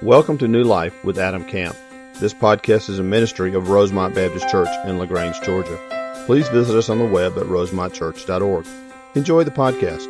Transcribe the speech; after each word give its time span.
Welcome 0.00 0.38
to 0.38 0.48
New 0.48 0.64
Life 0.64 1.04
with 1.04 1.18
Adam 1.18 1.44
Camp. 1.44 1.76
This 2.14 2.34
podcast 2.34 2.88
is 2.88 2.98
a 2.98 3.04
ministry 3.04 3.54
of 3.54 3.68
Rosemont 3.68 4.14
Baptist 4.14 4.48
Church 4.48 4.68
in 4.86 4.98
LaGrange, 4.98 5.40
Georgia. 5.42 6.24
Please 6.26 6.48
visit 6.48 6.76
us 6.76 6.88
on 6.88 6.98
the 6.98 7.04
web 7.04 7.36
at 7.38 7.44
rosemontchurch.org. 7.44 8.66
Enjoy 9.14 9.44
the 9.44 9.52
podcast. 9.52 10.06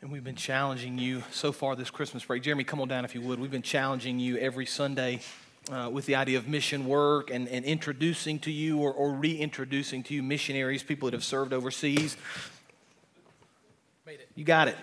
And 0.00 0.10
we've 0.10 0.24
been 0.24 0.36
challenging 0.36 0.98
you 0.98 1.22
so 1.32 1.52
far 1.52 1.76
this 1.76 1.90
Christmas 1.90 2.24
break. 2.24 2.42
Jeremy, 2.42 2.64
come 2.64 2.80
on 2.80 2.88
down 2.88 3.04
if 3.04 3.14
you 3.14 3.20
would. 3.20 3.38
We've 3.38 3.50
been 3.50 3.60
challenging 3.60 4.18
you 4.18 4.38
every 4.38 4.64
Sunday 4.64 5.20
uh, 5.70 5.90
with 5.92 6.06
the 6.06 6.14
idea 6.14 6.38
of 6.38 6.48
mission 6.48 6.86
work 6.86 7.30
and, 7.30 7.46
and 7.48 7.64
introducing 7.64 8.38
to 8.40 8.50
you 8.50 8.78
or, 8.78 8.92
or 8.92 9.12
reintroducing 9.12 10.02
to 10.04 10.14
you 10.14 10.22
missionaries, 10.22 10.82
people 10.82 11.08
that 11.08 11.14
have 11.14 11.24
served 11.24 11.52
overseas. 11.52 12.16
Made 14.06 14.20
it. 14.20 14.28
You 14.34 14.44
got 14.44 14.68
it. 14.68 14.76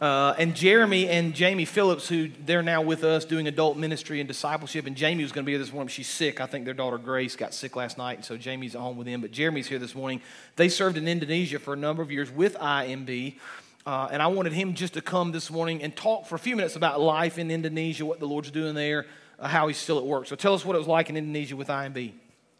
Uh, 0.00 0.34
and 0.38 0.54
Jeremy 0.54 1.08
and 1.08 1.34
Jamie 1.34 1.64
Phillips, 1.64 2.08
who 2.08 2.28
they're 2.44 2.62
now 2.62 2.82
with 2.82 3.04
us 3.04 3.24
doing 3.24 3.48
adult 3.48 3.78
ministry 3.78 4.20
and 4.20 4.28
discipleship. 4.28 4.86
And 4.86 4.96
Jamie 4.96 5.22
was 5.22 5.32
going 5.32 5.44
to 5.44 5.46
be 5.46 5.52
here 5.52 5.58
this 5.58 5.72
morning. 5.72 5.88
She's 5.88 6.08
sick. 6.08 6.42
I 6.42 6.46
think 6.46 6.66
their 6.66 6.74
daughter 6.74 6.98
Grace 6.98 7.36
got 7.36 7.54
sick 7.54 7.74
last 7.74 7.96
night, 7.96 8.18
and 8.18 8.24
so 8.24 8.36
Jamie's 8.36 8.74
home 8.74 8.98
with 8.98 9.06
them. 9.06 9.22
But 9.22 9.30
Jeremy's 9.30 9.66
here 9.66 9.78
this 9.78 9.94
morning. 9.94 10.20
They 10.56 10.68
served 10.68 10.98
in 10.98 11.08
Indonesia 11.08 11.58
for 11.58 11.72
a 11.72 11.76
number 11.76 12.02
of 12.02 12.10
years 12.10 12.30
with 12.30 12.54
IMB. 12.56 13.36
Uh, 13.86 14.08
and 14.10 14.20
I 14.20 14.26
wanted 14.26 14.52
him 14.52 14.74
just 14.74 14.94
to 14.94 15.00
come 15.00 15.32
this 15.32 15.50
morning 15.50 15.82
and 15.82 15.94
talk 15.94 16.26
for 16.26 16.34
a 16.34 16.38
few 16.38 16.56
minutes 16.56 16.76
about 16.76 17.00
life 17.00 17.38
in 17.38 17.50
Indonesia, 17.50 18.04
what 18.04 18.18
the 18.18 18.26
Lord's 18.26 18.50
doing 18.50 18.74
there, 18.74 19.06
uh, 19.38 19.48
how 19.48 19.68
he's 19.68 19.78
still 19.78 19.98
at 19.98 20.04
work. 20.04 20.26
So 20.26 20.36
tell 20.36 20.54
us 20.54 20.64
what 20.64 20.74
it 20.76 20.80
was 20.80 20.88
like 20.88 21.08
in 21.08 21.16
Indonesia 21.16 21.56
with 21.56 21.68
IMB. 21.68 22.12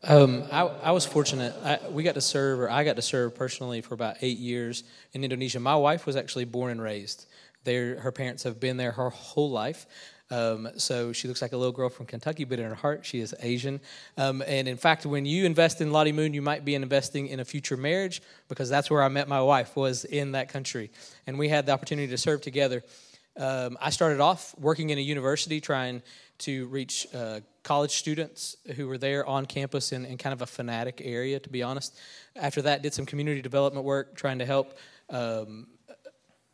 Um, 0.06 0.44
I, 0.52 0.60
I, 0.60 0.90
was 0.90 1.06
fortunate. 1.06 1.54
I, 1.64 1.78
we 1.88 2.02
got 2.02 2.14
to 2.14 2.20
serve, 2.20 2.60
or 2.60 2.70
I 2.70 2.84
got 2.84 2.96
to 2.96 3.02
serve 3.02 3.34
personally 3.34 3.80
for 3.80 3.94
about 3.94 4.16
eight 4.20 4.36
years 4.36 4.84
in 5.14 5.24
Indonesia. 5.24 5.58
My 5.58 5.76
wife 5.76 6.04
was 6.04 6.14
actually 6.14 6.44
born 6.44 6.70
and 6.72 6.82
raised 6.82 7.24
there. 7.64 7.98
Her 8.00 8.12
parents 8.12 8.42
have 8.42 8.60
been 8.60 8.76
there 8.76 8.92
her 8.92 9.08
whole 9.08 9.50
life. 9.50 9.86
Um, 10.30 10.68
so 10.76 11.14
she 11.14 11.26
looks 11.26 11.40
like 11.40 11.52
a 11.52 11.56
little 11.56 11.72
girl 11.72 11.88
from 11.88 12.04
Kentucky, 12.04 12.44
but 12.44 12.58
in 12.58 12.68
her 12.68 12.74
heart, 12.74 13.06
she 13.06 13.20
is 13.20 13.34
Asian. 13.40 13.80
Um, 14.18 14.42
and 14.46 14.68
in 14.68 14.76
fact, 14.76 15.06
when 15.06 15.24
you 15.24 15.46
invest 15.46 15.80
in 15.80 15.90
Lottie 15.90 16.12
Moon, 16.12 16.34
you 16.34 16.42
might 16.42 16.66
be 16.66 16.74
investing 16.74 17.28
in 17.28 17.40
a 17.40 17.44
future 17.44 17.76
marriage 17.76 18.20
because 18.48 18.68
that's 18.68 18.90
where 18.90 19.02
I 19.02 19.08
met 19.08 19.26
my 19.26 19.40
wife, 19.40 19.74
was 19.74 20.04
in 20.04 20.32
that 20.32 20.50
country. 20.50 20.90
And 21.26 21.38
we 21.38 21.48
had 21.48 21.64
the 21.64 21.72
opportunity 21.72 22.08
to 22.08 22.18
serve 22.18 22.42
together. 22.42 22.82
Um, 23.36 23.78
I 23.80 23.90
started 23.90 24.20
off 24.20 24.54
working 24.58 24.90
in 24.90 24.98
a 24.98 25.00
university 25.00 25.60
trying 25.60 26.02
to 26.38 26.66
reach 26.66 27.06
uh, 27.14 27.40
college 27.62 27.92
students 27.92 28.56
who 28.76 28.86
were 28.86 28.98
there 28.98 29.26
on 29.26 29.46
campus 29.46 29.92
in, 29.92 30.04
in, 30.04 30.18
kind 30.18 30.32
of 30.32 30.42
a 30.42 30.46
fanatic 30.46 31.00
area, 31.04 31.38
to 31.38 31.48
be 31.48 31.62
honest. 31.62 31.98
After 32.36 32.62
that, 32.62 32.82
did 32.82 32.92
some 32.92 33.06
community 33.06 33.40
development 33.40 33.84
work 33.84 34.16
trying 34.16 34.38
to 34.40 34.46
help 34.46 34.76
um, 35.10 35.66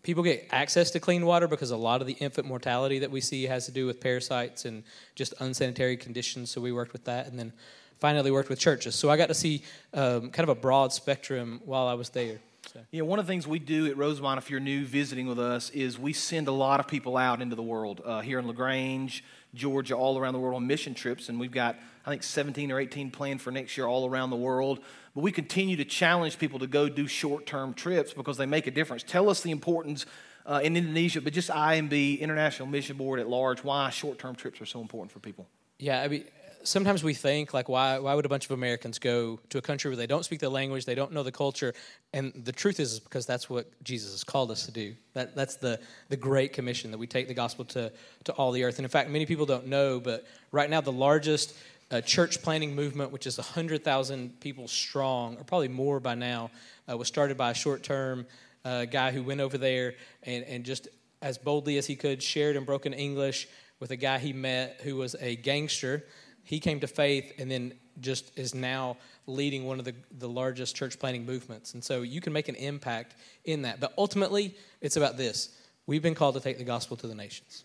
people 0.03 0.23
get 0.23 0.48
access 0.51 0.91
to 0.92 1.01
clean 1.01 1.27
water 1.27 1.48
because 1.48 1.70
a 1.70 1.77
lot 1.77 2.01
of 2.01 2.06
the 2.06 2.14
infant 2.14 2.47
mortality 2.47 3.01
that 3.01 3.11
we 3.11 3.20
see 3.20 3.45
has 3.45 3.67
to 3.67 3.73
do 3.73 3.86
with 3.86 4.01
parasites 4.01 4.64
and 4.64 4.83
just 5.14 5.34
unsanitary 5.41 5.97
conditions. 5.97 6.51
So 6.51 6.61
we 6.61 6.73
worked 6.73 6.92
with 6.92 7.05
that, 7.05 7.27
and 7.27 7.39
then 7.39 7.53
finally 7.98 8.31
worked 8.31 8.48
with 8.48 8.58
churches. 8.58 8.95
So 8.95 9.11
I 9.11 9.17
got 9.17 9.28
to 9.28 9.34
see 9.34 9.62
um, 9.92 10.31
kind 10.31 10.48
of 10.48 10.48
a 10.48 10.61
broad 10.61 10.92
spectrum 10.92 11.61
while 11.64 11.86
I 11.86 11.95
was 11.95 12.11
there. 12.11 12.39
So. 12.73 12.81
Yeah, 12.91 13.03
one 13.03 13.19
of 13.19 13.27
the 13.27 13.31
things 13.33 13.47
we 13.47 13.58
do 13.58 13.86
at 13.86 13.97
Rosemont, 13.97 14.39
if 14.39 14.51
you're 14.51 14.61
new 14.61 14.84
visiting 14.84 15.27
with 15.27 15.39
us, 15.39 15.70
is 15.70 15.98
we 15.98 16.12
send 16.12 16.47
a 16.47 16.53
lot 16.53 16.78
of 16.78 16.86
people 16.86 17.17
out 17.17 17.42
into 17.42 17.56
the 17.56 17.62
world 17.62 18.01
uh, 18.05 18.20
here 18.20 18.39
in 18.39 18.47
LaGrange, 18.47 19.25
Georgia, 19.55 19.95
all 19.95 20.19
around 20.19 20.34
the 20.34 20.39
world 20.39 20.56
on 20.56 20.67
mission 20.67 20.95
trips, 20.95 21.29
and 21.29 21.41
we've 21.41 21.51
got 21.51 21.77
I 22.06 22.11
think 22.11 22.23
17 22.23 22.73
or 22.73 22.81
18 22.81 23.11
planned 23.11 23.43
for 23.43 23.51
next 23.51 23.77
year 23.77 23.87
all 23.87 24.09
around 24.09 24.31
the 24.31 24.37
world. 24.37 24.81
But 25.15 25.23
we 25.23 25.33
continue 25.33 25.77
to 25.77 25.84
challenge 25.84 26.39
people 26.39 26.59
to 26.61 26.67
go 26.67 26.89
do 26.89 27.07
short 27.07 27.47
term 27.47 27.75
trips 27.75 28.12
because 28.12 28.37
they 28.37 28.47
make 28.47 28.67
a 28.67 28.70
difference. 28.70 29.03
Tell 29.03 29.29
us 29.29 29.42
the 29.42 29.51
importance 29.51 30.07
uh, 30.47 30.61
in 30.62 30.77
Indonesia, 30.77 31.20
but 31.20 31.33
just 31.33 31.51
IMB, 31.51 32.20
International 32.20 32.69
Mission 32.69 32.97
Board 32.97 33.20
at 33.20 33.29
large, 33.29 33.62
why 33.62 33.91
short 33.91 34.19
term 34.19 34.34
trips 34.34 34.61
are 34.61 34.67
so 34.67 34.81
important 34.81 35.12
for 35.12 35.19
people. 35.19 35.47
Yeah, 35.79 36.03
I 36.03 36.09
mean, 36.09 36.25
sometimes 36.62 37.03
we 37.03 37.14
think 37.14 37.55
like 37.55 37.69
why 37.69 37.98
why 37.98 38.14
would 38.14 38.27
a 38.27 38.29
bunch 38.29 38.45
of 38.45 38.51
Americans 38.52 38.98
go 38.98 39.39
to 39.51 39.58
a 39.58 39.62
country 39.62 39.89
where 39.90 39.96
they 39.96 40.07
don't 40.07 40.24
speak 40.24 40.40
the 40.40 40.51
language, 40.51 40.85
they 40.85 40.95
don't 40.95 41.12
know 41.12 41.23
the 41.23 41.33
culture, 41.33 41.74
and 42.12 42.33
the 42.45 42.52
truth 42.52 42.80
is, 42.80 42.92
is 42.95 43.01
because 43.01 43.27
that's 43.27 43.48
what 43.48 43.67
Jesus 43.83 44.12
has 44.12 44.24
called 44.24 44.51
us 44.51 44.67
to 44.67 44.73
do. 44.73 44.95
That 45.14 45.35
that's 45.35 45.57
the 45.57 45.80
the 46.08 46.17
great 46.17 46.52
commission 46.52 46.90
that 46.90 46.98
we 46.98 47.07
take 47.07 47.29
the 47.29 47.35
gospel 47.35 47.64
to 47.67 47.92
to 48.24 48.33
all 48.33 48.52
the 48.52 48.64
earth. 48.64 48.79
And 48.79 48.85
in 48.85 48.90
fact, 48.90 49.11
many 49.11 49.27
people 49.27 49.46
don't 49.46 49.67
know, 49.67 50.01
but 50.01 50.27
right 50.52 50.68
now 50.68 50.80
the 50.80 50.92
largest 50.92 51.55
uh, 51.90 52.01
church 52.01 52.42
planting 52.42 52.74
movement, 52.74 53.11
which 53.11 53.27
is 53.27 53.36
100,000 53.36 54.40
people 54.40 54.68
strong, 54.68 55.36
or 55.36 55.45
probably 55.45 55.68
more 55.68 55.98
by 55.98 56.14
now, 56.14 56.51
uh, 56.89 56.96
was 56.96 57.08
started 57.08 57.36
by 57.36 57.51
a 57.51 57.55
short 57.55 57.83
term 57.83 58.27
uh, 58.64 58.85
guy 58.85 59.11
who 59.11 59.23
went 59.23 59.40
over 59.40 59.58
there 59.58 59.95
and, 60.23 60.45
and 60.45 60.64
just 60.64 60.89
as 61.23 61.36
boldly 61.36 61.79
as 61.79 61.86
he 61.86 61.96
could 61.96 62.23
shared 62.23 62.56
in 62.56 62.64
broken 62.64 62.92
English 62.92 63.48
with 63.79 63.90
a 63.90 63.96
guy 63.96 64.18
he 64.18 64.33
met 64.33 64.80
who 64.83 64.96
was 64.96 65.17
a 65.20 65.36
gangster 65.36 66.05
he 66.42 66.61
came 66.61 66.80
to 66.80 66.86
faith 66.86 67.33
and 67.39 67.51
then 67.51 67.74
just 68.01 68.36
is 68.39 68.55
now 68.55 68.96
leading 69.27 69.64
one 69.64 69.78
of 69.78 69.84
the, 69.84 69.95
the 70.18 70.28
largest 70.28 70.74
church 70.74 70.98
planting 70.98 71.27
movements. 71.27 71.74
And 71.74 71.84
so 71.84 72.02
you 72.02 72.20
can 72.20 72.33
make 72.33 72.48
an 72.48 72.55
impact 72.56 73.14
in 73.45 73.62
that. 73.62 73.80
But 73.80 73.92
ultimately, 73.98 74.55
it's 74.80 74.96
about 74.96 75.17
this 75.17 75.50
we've 75.86 76.02
been 76.02 76.14
called 76.14 76.34
to 76.34 76.40
take 76.40 76.58
the 76.58 76.64
gospel 76.64 76.96
to 76.96 77.06
the 77.06 77.14
nations. 77.14 77.64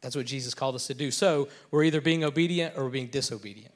That's 0.00 0.14
what 0.14 0.26
Jesus 0.26 0.54
called 0.54 0.74
us 0.74 0.86
to 0.88 0.94
do. 0.94 1.10
So 1.10 1.48
we're 1.70 1.84
either 1.84 2.00
being 2.00 2.24
obedient 2.24 2.76
or 2.76 2.84
we're 2.84 2.90
being 2.90 3.08
disobedient. 3.08 3.74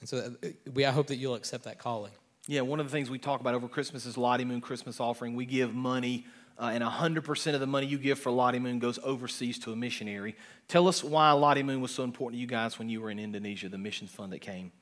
And 0.00 0.08
so 0.08 0.18
uh, 0.18 0.48
we, 0.72 0.84
I 0.84 0.90
hope 0.90 1.08
that 1.08 1.16
you'll 1.16 1.34
accept 1.34 1.64
that 1.64 1.78
calling. 1.78 2.12
Yeah, 2.46 2.60
one 2.60 2.78
of 2.78 2.86
the 2.86 2.92
things 2.92 3.10
we 3.10 3.18
talk 3.18 3.40
about 3.40 3.54
over 3.54 3.68
Christmas 3.68 4.04
is 4.06 4.16
Lottie 4.18 4.44
Moon 4.44 4.60
Christmas 4.60 5.00
offering. 5.00 5.34
We 5.34 5.46
give 5.46 5.74
money 5.74 6.26
uh, 6.58 6.70
and 6.72 6.82
100% 6.84 7.54
of 7.54 7.60
the 7.60 7.66
money 7.66 7.86
you 7.86 7.98
give 7.98 8.18
for 8.18 8.30
Lottie 8.30 8.58
Moon 8.58 8.78
goes 8.78 8.98
overseas 9.02 9.58
to 9.60 9.72
a 9.72 9.76
missionary. 9.76 10.36
Tell 10.68 10.86
us 10.88 11.02
why 11.02 11.30
Lottie 11.32 11.62
Moon 11.62 11.80
was 11.80 11.90
so 11.90 12.04
important 12.04 12.36
to 12.36 12.40
you 12.40 12.46
guys 12.46 12.78
when 12.78 12.88
you 12.88 13.00
were 13.00 13.10
in 13.10 13.18
Indonesia, 13.18 13.68
the 13.68 13.78
mission 13.78 14.06
fund 14.06 14.32
that 14.32 14.40
came. 14.40 14.72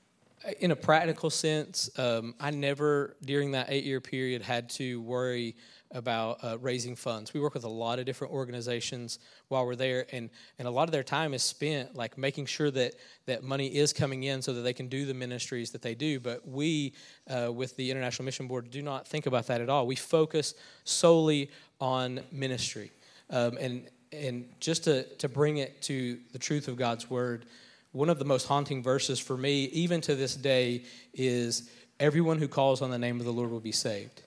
In 0.60 0.72
a 0.72 0.76
practical 0.76 1.30
sense, 1.30 1.88
um, 1.98 2.34
I 2.40 2.50
never, 2.50 3.16
during 3.24 3.52
that 3.52 3.66
eight 3.68 3.84
year 3.84 4.00
period, 4.00 4.42
had 4.42 4.68
to 4.70 5.00
worry 5.00 5.54
about 5.92 6.38
uh, 6.42 6.58
raising 6.58 6.96
funds. 6.96 7.34
We 7.34 7.40
work 7.40 7.54
with 7.54 7.64
a 7.64 7.68
lot 7.68 7.98
of 7.98 8.06
different 8.06 8.32
organizations 8.32 9.18
while 9.48 9.66
we're 9.66 9.76
there, 9.76 10.06
and, 10.12 10.30
and 10.58 10.66
a 10.66 10.70
lot 10.70 10.88
of 10.88 10.92
their 10.92 11.02
time 11.02 11.34
is 11.34 11.42
spent 11.42 11.94
like 11.94 12.16
making 12.18 12.46
sure 12.46 12.70
that, 12.70 12.94
that 13.26 13.42
money 13.42 13.68
is 13.68 13.92
coming 13.92 14.24
in 14.24 14.42
so 14.42 14.52
that 14.54 14.62
they 14.62 14.72
can 14.72 14.88
do 14.88 15.04
the 15.04 15.14
ministries 15.14 15.70
that 15.70 15.82
they 15.82 15.94
do. 15.94 16.20
But 16.20 16.46
we, 16.48 16.94
uh, 17.28 17.52
with 17.52 17.76
the 17.76 17.90
International 17.90 18.24
Mission 18.24 18.46
Board, 18.46 18.70
do 18.70 18.82
not 18.82 19.06
think 19.06 19.26
about 19.26 19.46
that 19.48 19.60
at 19.60 19.68
all. 19.68 19.86
We 19.86 19.96
focus 19.96 20.54
solely 20.84 21.50
on 21.80 22.20
ministry. 22.30 22.90
Um, 23.30 23.56
and, 23.58 23.88
and 24.12 24.48
just 24.60 24.84
to, 24.84 25.04
to 25.16 25.28
bring 25.28 25.58
it 25.58 25.82
to 25.82 26.18
the 26.32 26.38
truth 26.38 26.68
of 26.68 26.76
God's 26.76 27.08
word, 27.10 27.46
one 27.92 28.08
of 28.08 28.18
the 28.18 28.24
most 28.24 28.46
haunting 28.46 28.82
verses 28.82 29.20
for 29.20 29.36
me, 29.36 29.64
even 29.64 30.00
to 30.02 30.14
this 30.14 30.34
day, 30.34 30.84
is 31.12 31.70
everyone 32.00 32.38
who 32.38 32.48
calls 32.48 32.80
on 32.82 32.90
the 32.90 32.98
name 32.98 33.20
of 33.20 33.26
the 33.26 33.32
Lord 33.32 33.50
will 33.50 33.60
be 33.60 33.72
saved. 33.72 34.22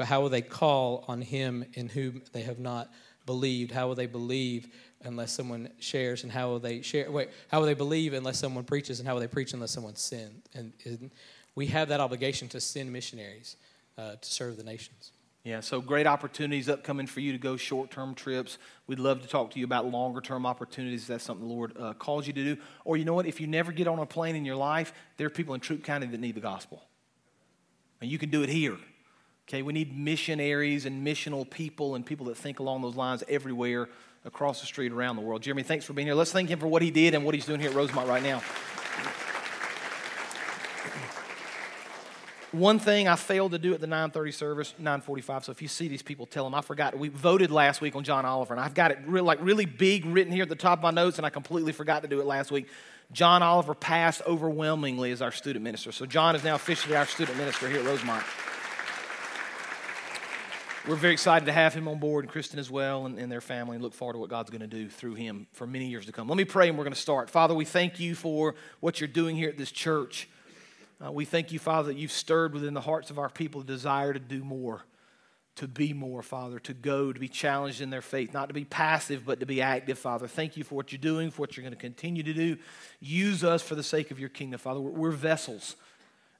But 0.00 0.06
how 0.06 0.22
will 0.22 0.30
they 0.30 0.40
call 0.40 1.04
on 1.08 1.20
him 1.20 1.66
in 1.74 1.90
whom 1.90 2.22
they 2.32 2.40
have 2.40 2.58
not 2.58 2.90
believed? 3.26 3.70
How 3.70 3.86
will 3.86 3.94
they 3.94 4.06
believe 4.06 4.68
unless 5.04 5.30
someone 5.30 5.68
shares? 5.78 6.22
And 6.22 6.32
how 6.32 6.48
will 6.48 6.58
they 6.58 6.80
share? 6.80 7.10
Wait, 7.10 7.28
how 7.48 7.58
will 7.58 7.66
they 7.66 7.74
believe 7.74 8.14
unless 8.14 8.38
someone 8.38 8.64
preaches? 8.64 8.98
And 8.98 9.06
how 9.06 9.12
will 9.12 9.20
they 9.20 9.26
preach 9.26 9.52
unless 9.52 9.72
someone 9.72 9.96
sins? 9.96 10.42
And, 10.54 10.72
and 10.86 11.10
we 11.54 11.66
have 11.66 11.88
that 11.88 12.00
obligation 12.00 12.48
to 12.48 12.62
send 12.62 12.90
missionaries 12.90 13.56
uh, 13.98 14.12
to 14.12 14.26
serve 14.26 14.56
the 14.56 14.64
nations. 14.64 15.12
Yeah, 15.44 15.60
so 15.60 15.82
great 15.82 16.06
opportunities 16.06 16.70
upcoming 16.70 17.06
for 17.06 17.20
you 17.20 17.32
to 17.32 17.38
go 17.38 17.58
short 17.58 17.90
term 17.90 18.14
trips. 18.14 18.56
We'd 18.86 19.00
love 19.00 19.20
to 19.20 19.28
talk 19.28 19.50
to 19.50 19.58
you 19.58 19.66
about 19.66 19.84
longer 19.84 20.22
term 20.22 20.46
opportunities. 20.46 21.06
That's 21.08 21.24
something 21.24 21.46
the 21.46 21.52
Lord 21.52 21.76
uh, 21.78 21.92
calls 21.92 22.26
you 22.26 22.32
to 22.32 22.54
do. 22.54 22.62
Or 22.86 22.96
you 22.96 23.04
know 23.04 23.12
what? 23.12 23.26
If 23.26 23.38
you 23.38 23.46
never 23.46 23.70
get 23.70 23.86
on 23.86 23.98
a 23.98 24.06
plane 24.06 24.34
in 24.34 24.46
your 24.46 24.56
life, 24.56 24.94
there 25.18 25.26
are 25.26 25.30
people 25.30 25.52
in 25.52 25.60
Troup 25.60 25.84
County 25.84 26.06
that 26.06 26.20
need 26.20 26.36
the 26.36 26.40
gospel. 26.40 26.82
And 28.00 28.10
you 28.10 28.16
can 28.16 28.30
do 28.30 28.42
it 28.42 28.48
here. 28.48 28.78
Okay, 29.50 29.62
we 29.62 29.72
need 29.72 29.98
missionaries 29.98 30.86
and 30.86 31.04
missional 31.04 31.50
people 31.50 31.96
and 31.96 32.06
people 32.06 32.26
that 32.26 32.36
think 32.36 32.60
along 32.60 32.82
those 32.82 32.94
lines 32.94 33.24
everywhere 33.28 33.88
across 34.24 34.60
the 34.60 34.66
street 34.66 34.92
around 34.92 35.16
the 35.16 35.22
world. 35.22 35.42
Jeremy, 35.42 35.64
thanks 35.64 35.84
for 35.84 35.92
being 35.92 36.06
here. 36.06 36.14
Let's 36.14 36.30
thank 36.30 36.48
him 36.48 36.60
for 36.60 36.68
what 36.68 36.82
he 36.82 36.92
did 36.92 37.14
and 37.14 37.24
what 37.24 37.34
he's 37.34 37.46
doing 37.46 37.58
here 37.58 37.70
at 37.70 37.74
Rosemont 37.74 38.08
right 38.08 38.22
now. 38.22 38.40
One 42.52 42.78
thing 42.78 43.08
I 43.08 43.16
failed 43.16 43.50
to 43.50 43.58
do 43.58 43.74
at 43.74 43.80
the 43.80 43.88
9:30 43.88 44.32
service, 44.32 44.72
9:45. 44.78 45.46
So 45.46 45.50
if 45.50 45.60
you 45.60 45.66
see 45.66 45.88
these 45.88 46.02
people, 46.02 46.26
tell 46.26 46.44
them 46.44 46.54
I 46.54 46.60
forgot. 46.60 46.96
We 46.96 47.08
voted 47.08 47.50
last 47.50 47.80
week 47.80 47.96
on 47.96 48.04
John 48.04 48.24
Oliver, 48.24 48.54
and 48.54 48.62
I've 48.62 48.74
got 48.74 48.92
it 48.92 48.98
real, 49.04 49.24
like 49.24 49.40
really 49.42 49.66
big 49.66 50.06
written 50.06 50.32
here 50.32 50.44
at 50.44 50.48
the 50.48 50.54
top 50.54 50.78
of 50.78 50.82
my 50.84 50.92
notes, 50.92 51.18
and 51.18 51.26
I 51.26 51.30
completely 51.30 51.72
forgot 51.72 52.02
to 52.02 52.08
do 52.08 52.20
it 52.20 52.26
last 52.26 52.52
week. 52.52 52.68
John 53.10 53.42
Oliver 53.42 53.74
passed 53.74 54.22
overwhelmingly 54.28 55.10
as 55.10 55.20
our 55.20 55.32
student 55.32 55.64
minister. 55.64 55.90
So 55.90 56.06
John 56.06 56.36
is 56.36 56.44
now 56.44 56.54
officially 56.54 56.94
our 56.94 57.06
student 57.06 57.36
minister 57.36 57.68
here 57.68 57.80
at 57.80 57.84
Rosemont 57.84 58.22
we're 60.90 60.96
very 60.96 61.12
excited 61.12 61.46
to 61.46 61.52
have 61.52 61.72
him 61.72 61.86
on 61.86 62.00
board 62.00 62.24
and 62.24 62.32
Kristen 62.32 62.58
as 62.58 62.68
well 62.68 63.06
and, 63.06 63.16
and 63.16 63.30
their 63.30 63.40
family 63.40 63.76
and 63.76 63.82
look 63.82 63.94
forward 63.94 64.14
to 64.14 64.18
what 64.18 64.28
God's 64.28 64.50
going 64.50 64.60
to 64.60 64.66
do 64.66 64.88
through 64.88 65.14
him 65.14 65.46
for 65.52 65.64
many 65.64 65.86
years 65.86 66.04
to 66.06 66.10
come. 66.12 66.26
Let 66.26 66.36
me 66.36 66.44
pray 66.44 66.68
and 66.68 66.76
we're 66.76 66.82
going 66.82 66.92
to 66.92 67.00
start. 67.00 67.30
Father, 67.30 67.54
we 67.54 67.64
thank 67.64 68.00
you 68.00 68.16
for 68.16 68.56
what 68.80 69.00
you're 69.00 69.06
doing 69.06 69.36
here 69.36 69.48
at 69.48 69.56
this 69.56 69.70
church. 69.70 70.28
Uh, 71.00 71.12
we 71.12 71.24
thank 71.24 71.52
you, 71.52 71.60
Father, 71.60 71.92
that 71.92 71.96
you've 71.96 72.10
stirred 72.10 72.52
within 72.52 72.74
the 72.74 72.80
hearts 72.80 73.08
of 73.08 73.20
our 73.20 73.28
people 73.28 73.60
a 73.60 73.64
desire 73.64 74.12
to 74.12 74.18
do 74.18 74.42
more. 74.42 74.82
to 75.56 75.68
be 75.68 75.92
more, 75.92 76.22
Father, 76.22 76.58
to 76.58 76.72
go, 76.72 77.12
to 77.12 77.20
be 77.20 77.28
challenged 77.28 77.80
in 77.80 77.90
their 77.90 78.02
faith, 78.02 78.32
not 78.32 78.48
to 78.48 78.54
be 78.54 78.64
passive, 78.64 79.24
but 79.26 79.40
to 79.40 79.46
be 79.46 79.60
active, 79.60 79.98
Father. 79.98 80.26
Thank 80.26 80.56
you 80.56 80.64
for 80.64 80.74
what 80.74 80.90
you're 80.90 80.98
doing, 80.98 81.30
for 81.30 81.42
what 81.42 81.56
you're 81.56 81.62
going 81.62 81.74
to 81.74 81.80
continue 81.80 82.22
to 82.22 82.32
do. 82.32 82.56
Use 82.98 83.44
us 83.44 83.62
for 83.62 83.74
the 83.74 83.82
sake 83.82 84.10
of 84.10 84.18
your 84.18 84.28
kingdom, 84.28 84.58
Father. 84.58 84.80
We're, 84.80 85.10
vessels 85.10 85.76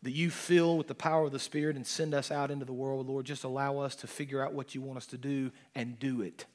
that 0.02 0.12
you 0.12 0.30
fill 0.30 0.78
with 0.78 0.86
the 0.86 0.94
power 0.94 1.26
of 1.26 1.32
the 1.32 1.38
Spirit 1.38 1.76
and 1.76 1.86
send 1.86 2.14
us 2.14 2.30
out 2.30 2.50
into 2.50 2.64
the 2.64 2.72
world, 2.72 3.08
Lord. 3.08 3.26
Just 3.26 3.44
allow 3.44 3.78
us 3.78 3.94
to 3.96 4.06
figure 4.06 4.42
out 4.42 4.54
what 4.54 4.74
you 4.74 4.80
want 4.80 4.96
us 4.96 5.06
to 5.06 5.18
do 5.18 5.50
and 5.74 5.98
do 5.98 6.22
it. 6.22 6.46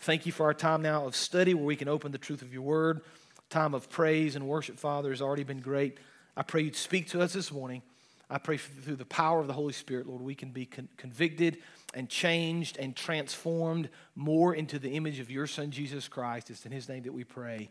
Thank 0.00 0.24
you 0.24 0.32
for 0.32 0.46
our 0.46 0.54
time 0.54 0.82
now 0.82 1.04
of 1.04 1.16
study 1.16 1.52
where 1.52 1.64
we 1.64 1.76
can 1.76 1.88
open 1.88 2.12
the 2.12 2.18
truth 2.18 2.42
of 2.42 2.52
your 2.52 2.62
word. 2.62 3.02
Time 3.50 3.74
of 3.74 3.90
praise 3.90 4.36
and 4.36 4.46
worship, 4.46 4.78
Father, 4.78 5.10
has 5.10 5.20
already 5.20 5.42
been 5.42 5.60
great. 5.60 5.98
I 6.36 6.42
pray 6.42 6.62
you'd 6.62 6.76
speak 6.76 7.08
to 7.08 7.20
us 7.20 7.32
this 7.32 7.50
morning. 7.50 7.82
I 8.30 8.38
pray 8.38 8.56
through 8.56 8.96
the 8.96 9.04
power 9.04 9.40
of 9.40 9.48
the 9.48 9.52
Holy 9.52 9.72
Spirit, 9.72 10.06
Lord, 10.06 10.22
we 10.22 10.36
can 10.36 10.50
be 10.50 10.64
con- 10.64 10.88
convicted 10.96 11.58
and 11.94 12.08
changed 12.08 12.76
and 12.78 12.94
transformed 12.94 13.88
more 14.14 14.54
into 14.54 14.78
the 14.78 14.90
image 14.90 15.18
of 15.18 15.30
your 15.32 15.48
Son, 15.48 15.72
Jesus 15.72 16.06
Christ. 16.06 16.48
It's 16.48 16.64
in 16.64 16.70
his 16.70 16.88
name 16.88 17.02
that 17.02 17.12
we 17.12 17.24
pray. 17.24 17.70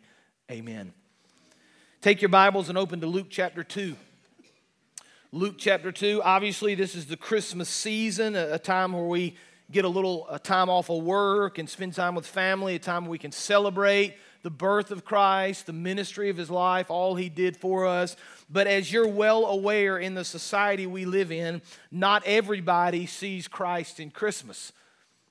Amen. 0.51 0.91
Take 2.01 2.21
your 2.21 2.29
Bibles 2.29 2.67
and 2.67 2.77
open 2.77 2.99
to 2.99 3.07
Luke 3.07 3.27
chapter 3.29 3.63
2. 3.63 3.95
Luke 5.31 5.57
chapter 5.59 5.91
2. 5.91 6.23
Obviously, 6.23 6.73
this 6.73 6.95
is 6.95 7.05
the 7.05 7.15
Christmas 7.15 7.69
season, 7.69 8.35
a, 8.35 8.57
time 8.57 8.93
where 8.93 9.03
we 9.03 9.35
get 9.69 9.85
a 9.85 9.87
little 9.87 10.27
a 10.27 10.39
time 10.39 10.71
off 10.71 10.89
of 10.89 11.03
work 11.03 11.59
and 11.59 11.69
spend 11.69 11.93
time 11.93 12.15
with 12.15 12.25
family, 12.25 12.73
a 12.73 12.79
time 12.79 13.03
where 13.03 13.11
we 13.11 13.19
can 13.19 13.31
celebrate 13.31 14.15
the 14.41 14.49
birth 14.49 14.89
of 14.89 15.05
Christ, 15.05 15.67
the 15.67 15.73
ministry 15.73 16.31
of 16.31 16.37
his 16.37 16.49
life, 16.49 16.89
all 16.89 17.13
he 17.13 17.29
did 17.29 17.55
for 17.55 17.85
us. 17.85 18.15
But 18.49 18.65
as 18.65 18.91
you're 18.91 19.07
well 19.07 19.45
aware 19.45 19.99
in 19.99 20.15
the 20.15 20.25
society 20.25 20.87
we 20.87 21.05
live 21.05 21.31
in, 21.31 21.61
not 21.91 22.23
everybody 22.25 23.05
sees 23.05 23.47
Christ 23.47 23.99
in 23.99 24.09
Christmas. 24.09 24.73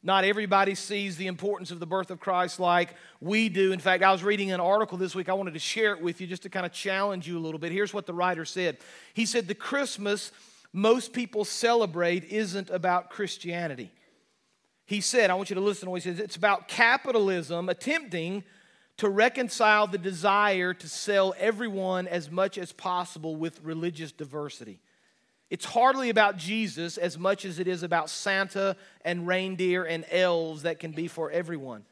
Not 0.03 0.25
everybody 0.25 0.75
sees 0.75 1.17
the 1.17 1.27
importance 1.27 1.71
of 1.71 1.81
the 1.81 1.87
birth 1.87 2.11
of 2.11 2.21
Christ 2.21 2.61
like 2.61 2.95
we 3.21 3.49
do. 3.49 3.73
In 3.73 3.81
fact, 3.81 4.03
I 4.03 4.13
was 4.13 4.23
reading 4.23 4.53
an 4.53 4.61
article 4.61 4.97
this 4.97 5.15
week. 5.15 5.29
I 5.29 5.33
wanted 5.33 5.55
to 5.55 5.61
share 5.61 5.93
it 5.93 6.01
with 6.01 6.21
you 6.21 6.27
just 6.27 6.43
to 6.43 6.49
kind 6.49 6.65
of 6.65 6.73
challenge 6.73 7.27
you 7.27 7.37
a 7.37 7.41
little 7.41 7.59
bit. 7.59 7.73
Here's 7.73 7.93
what 7.93 8.07
the 8.07 8.15
writer 8.15 8.45
said 8.45 8.79
He 9.15 9.27
said, 9.27 9.49
The 9.49 9.55
Christmas 9.55 10.33
most 10.73 11.13
people 11.13 11.45
celebrate 11.45 12.25
isn't 12.25 12.71
about 12.71 13.11
Christianity. 13.11 13.91
He 14.87 15.01
said, 15.01 15.31
I 15.31 15.35
want 15.35 15.51
you 15.51 15.55
to 15.55 15.61
listen 15.61 15.87
to 15.87 15.91
what 15.91 16.03
he 16.03 16.11
says, 16.11 16.21
it's 16.21 16.37
about 16.37 16.69
capitalism 16.69 17.69
attempting 17.69 18.45
to 18.99 19.09
reconcile 19.09 19.87
the 19.87 19.99
desire 19.99 20.75
to 20.75 20.89
sell 20.89 21.35
everyone 21.39 22.07
as 22.09 22.31
much 22.31 22.59
as 22.59 22.73
possible 22.73 23.37
with 23.37 23.63
religious 23.63 24.13
diversity. 24.13 24.81
It's 25.51 25.65
hardly 25.65 26.11
about 26.11 26.37
Jesus 26.37 26.99
as 26.99 27.19
much 27.19 27.45
as 27.45 27.59
it 27.59 27.67
is 27.67 27.83
about 27.83 28.11
Santa 28.11 28.77
and 29.05 29.27
reindeer 29.27 29.85
and 29.85 30.05
elves 30.11 30.63
that 30.63 30.79
can 30.79 30.93
be 30.93 31.09
for 31.09 31.31
everyone. 31.31 31.85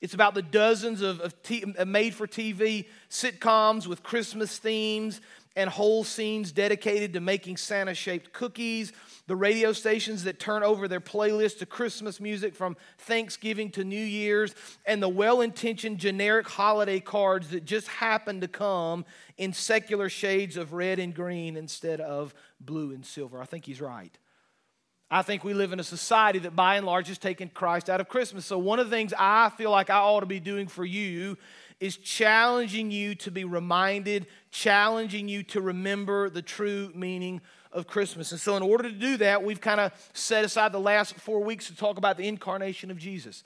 It's 0.00 0.14
about 0.14 0.34
the 0.34 0.42
dozens 0.42 1.00
of, 1.00 1.20
of 1.20 1.40
t- 1.42 1.64
made 1.86 2.14
for 2.14 2.26
TV 2.26 2.86
sitcoms 3.08 3.86
with 3.86 4.02
Christmas 4.02 4.58
themes 4.58 5.20
and 5.56 5.68
whole 5.68 6.04
scenes 6.04 6.52
dedicated 6.52 7.12
to 7.12 7.20
making 7.20 7.56
Santa 7.56 7.94
shaped 7.94 8.32
cookies, 8.32 8.92
the 9.26 9.36
radio 9.36 9.72
stations 9.72 10.24
that 10.24 10.40
turn 10.40 10.62
over 10.62 10.88
their 10.88 11.00
playlist 11.00 11.58
to 11.58 11.66
Christmas 11.66 12.20
music 12.20 12.54
from 12.54 12.76
Thanksgiving 12.98 13.70
to 13.72 13.84
New 13.84 14.04
Year's, 14.04 14.54
and 14.86 15.02
the 15.02 15.08
well 15.08 15.40
intentioned 15.40 15.98
generic 15.98 16.48
holiday 16.48 17.00
cards 17.00 17.48
that 17.50 17.64
just 17.64 17.88
happen 17.88 18.40
to 18.40 18.48
come 18.48 19.04
in 19.36 19.52
secular 19.52 20.08
shades 20.08 20.56
of 20.56 20.72
red 20.72 20.98
and 20.98 21.14
green 21.14 21.56
instead 21.56 22.00
of 22.00 22.34
blue 22.60 22.92
and 22.92 23.04
silver. 23.04 23.40
I 23.40 23.44
think 23.44 23.64
he's 23.64 23.80
right. 23.80 24.16
I 25.12 25.20
think 25.20 25.44
we 25.44 25.52
live 25.52 25.74
in 25.74 25.80
a 25.80 25.84
society 25.84 26.38
that 26.38 26.56
by 26.56 26.76
and 26.76 26.86
large 26.86 27.08
has 27.08 27.18
taken 27.18 27.50
Christ 27.50 27.90
out 27.90 28.00
of 28.00 28.08
Christmas. 28.08 28.46
So, 28.46 28.58
one 28.58 28.78
of 28.78 28.88
the 28.88 28.96
things 28.96 29.12
I 29.18 29.50
feel 29.50 29.70
like 29.70 29.90
I 29.90 29.98
ought 29.98 30.20
to 30.20 30.26
be 30.26 30.40
doing 30.40 30.68
for 30.68 30.86
you 30.86 31.36
is 31.82 31.96
challenging 31.96 32.92
you 32.92 33.16
to 33.16 33.32
be 33.32 33.42
reminded, 33.42 34.28
challenging 34.52 35.26
you 35.26 35.42
to 35.42 35.60
remember 35.60 36.30
the 36.30 36.40
true 36.40 36.92
meaning 36.94 37.40
of 37.72 37.88
Christmas. 37.88 38.30
And 38.30 38.40
so, 38.40 38.56
in 38.56 38.62
order 38.62 38.84
to 38.84 38.94
do 38.94 39.16
that, 39.16 39.42
we've 39.42 39.60
kind 39.60 39.80
of 39.80 39.92
set 40.12 40.44
aside 40.44 40.70
the 40.70 40.78
last 40.78 41.14
four 41.16 41.42
weeks 41.42 41.66
to 41.66 41.76
talk 41.76 41.98
about 41.98 42.16
the 42.16 42.28
incarnation 42.28 42.92
of 42.92 42.98
Jesus. 42.98 43.42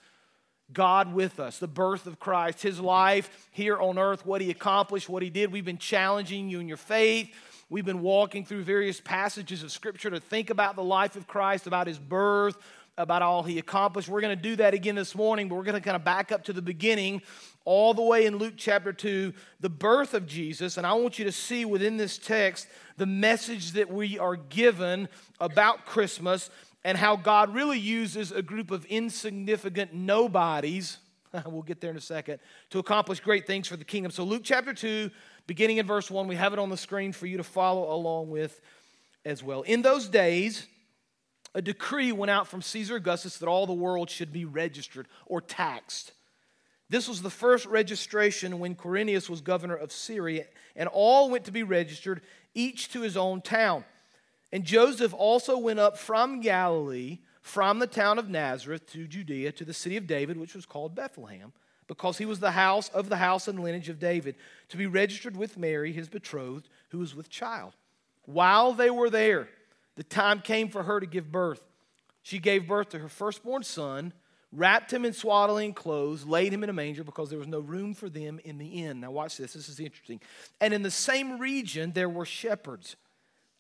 God 0.71 1.15
with 1.15 1.41
us, 1.41 1.59
the 1.59 1.67
birth 1.67 2.07
of 2.07 2.21
Christ, 2.21 2.61
his 2.61 2.79
life 2.79 3.49
here 3.53 3.79
on 3.79 3.99
earth, 3.99 4.27
what 4.27 4.43
he 4.43 4.51
accomplished, 4.51 5.09
what 5.09 5.23
he 5.23 5.31
did. 5.31 5.51
We've 5.51 5.65
been 5.65 5.79
challenging 5.79 6.51
you 6.51 6.61
in 6.61 6.69
your 6.69 6.77
faith. 6.77 7.35
We've 7.71 7.87
been 7.87 8.03
walking 8.03 8.45
through 8.45 8.65
various 8.65 9.01
passages 9.01 9.63
of 9.63 9.73
Scripture 9.73 10.11
to 10.11 10.21
think 10.21 10.51
about 10.51 10.77
the 10.77 10.85
life 10.85 11.17
of 11.17 11.27
Christ, 11.27 11.67
about 11.67 11.87
his 11.87 11.99
birth, 11.99 12.59
about 12.99 13.23
all 13.23 13.43
he 13.43 13.59
accomplished. 13.59 14.09
We're 14.09 14.21
going 14.21 14.37
to 14.37 14.43
do 14.43 14.57
that 14.57 14.75
again 14.75 14.95
this 14.95 15.15
morning, 15.15 15.49
but 15.49 15.57
we're 15.57 15.65
going 15.65 15.75
to 15.75 15.81
kind 15.81 15.97
of 15.97 16.05
back 16.05 16.33
up 16.33 16.45
to 16.45 16.53
the 16.53 16.63
beginning, 16.63 17.23
all 17.65 17.93
the 17.93 18.03
way 18.03 18.27
in 18.27 18.37
Luke 18.37 18.55
chapter 18.57 18.93
2, 18.93 19.33
the 19.61 19.69
birth 19.69 20.15
of 20.15 20.27
Jesus. 20.27 20.77
And 20.79 20.87
I 20.87 20.95
want 20.95 21.19
you 21.19 21.25
to 21.27 21.33
see 21.33 21.65
within 21.65 21.97
this 21.97 22.17
text 22.17 22.69
the 22.97 23.07
message 23.07 23.73
that 23.73 23.93
we 23.93 24.19
are 24.19 24.37
given 24.37 25.09
about 25.41 25.85
Christmas 25.85 26.49
and 26.85 26.97
how 26.97 27.17
God 27.17 27.53
really 27.53 27.79
uses 27.79 28.33
a 28.33 28.43
group 28.43 28.71
of 28.71 28.85
insignificant 28.87 29.93
nobodies. 29.93 30.99
we'll 31.47 31.63
get 31.63 31.81
there 31.81 31.91
in 31.91 31.97
a 31.97 32.01
second 32.01 32.39
to 32.71 32.79
accomplish 32.79 33.21
great 33.21 33.47
things 33.47 33.69
for 33.69 33.77
the 33.77 33.85
kingdom. 33.85 34.13
So, 34.13 34.25
Luke 34.25 34.43
chapter 34.45 34.73
2, 34.73 35.11
beginning 35.47 35.79
in 35.79 35.87
verse 35.87 36.11
1. 36.11 36.29
We 36.29 36.37
have 36.37 36.53
it 36.53 36.59
on 36.59 36.71
the 36.71 36.77
screen 36.77 37.13
for 37.13 37.27
you 37.27 37.37
to 37.37 37.45
follow 37.45 37.93
along 37.93 38.31
with 38.31 38.61
as 39.25 39.43
well. 39.43 39.63
In 39.63 39.83
those 39.83 40.09
days, 40.09 40.67
a 41.57 41.63
decree 41.63 42.13
went 42.13 42.31
out 42.31 42.47
from 42.47 42.61
Caesar 42.61 42.97
Augustus 42.97 43.39
that 43.39 43.49
all 43.49 43.67
the 43.67 43.73
world 43.73 44.11
should 44.11 44.31
be 44.31 44.45
registered 44.45 45.09
or 45.25 45.41
taxed. 45.41 46.13
This 46.91 47.09
was 47.09 47.23
the 47.23 47.31
first 47.31 47.65
registration 47.65 48.59
when 48.59 48.75
Quirinius 48.75 49.31
was 49.31 49.41
governor 49.41 49.75
of 49.75 49.91
Syria, 49.91 50.45
and 50.77 50.87
all 50.93 51.31
went 51.31 51.47
to 51.47 51.51
be 51.51 51.63
registered, 51.63 52.21
each 52.55 52.93
to 52.93 53.01
his 53.01 53.17
own 53.17 53.41
town. 53.41 53.87
And 54.53 54.65
Joseph 54.65 55.15
also 55.15 55.57
went 55.57 55.79
up 55.79 55.97
from 55.97 56.43
Galilee, 56.43 57.21
from 57.41 57.79
the 57.79 57.87
town 57.87 58.19
of 58.19 58.29
Nazareth 58.29 58.93
to 58.93 59.07
Judea, 59.07 59.51
to 59.53 59.65
the 59.65 59.73
city 59.73 59.97
of 59.97 60.07
David, 60.07 60.37
which 60.37 60.55
was 60.55 60.67
called 60.67 60.95
Bethlehem 60.95 61.55
because 61.87 62.19
he 62.19 62.27
was 62.27 62.41
the 62.41 62.51
house 62.51 62.89
of 62.91 63.09
the 63.09 63.17
house 63.17 63.49
and 63.49 63.61
lineage 63.61 63.89
of 63.89 64.01
David, 64.01 64.35
to 64.69 64.77
be 64.77 64.87
registered 64.87 65.37
with 65.37 65.57
Mary, 65.57 65.93
his 65.93 66.09
betrothed, 66.09 66.69
who 66.89 66.99
was 66.99 67.15
with 67.15 67.31
child. 67.31 67.75
While 68.25 68.73
they 68.73 68.91
were 68.91 69.09
there, 69.09 69.49
the 69.97 70.05
time 70.05 70.41
came 70.41 70.69
for 70.69 70.83
her 70.83 71.01
to 71.01 71.07
give 71.07 71.31
birth. 71.31 71.61
She 72.23 72.39
gave 72.39 72.67
birth 72.67 72.91
to 72.91 72.99
her 72.99 73.09
firstborn 73.09 73.63
son, 73.63 74.13
wrapped 74.53 74.93
him 74.93 75.05
in 75.05 75.13
swaddling 75.13 75.75
clothes, 75.75 76.25
laid 76.25 76.53
him 76.53 76.65
in 76.65 76.71
a 76.71 76.73
manger 76.73 77.05
because 77.05 77.31
there 77.31 77.39
was 77.39 77.49
no 77.49 77.61
room 77.61 77.95
for 77.95 78.09
them 78.09 78.41
in 78.45 78.59
the 78.59 78.67
inn. 78.67 79.01
Now, 79.01 79.11
watch 79.11 79.37
this, 79.37 79.53
this 79.53 79.69
is 79.69 79.81
interesting. 79.81 80.21
And 80.61 80.75
in 80.75 80.83
the 80.83 80.91
same 80.91 81.39
region, 81.39 81.93
there 81.93 82.09
were 82.09 82.25
shepherds 82.25 82.97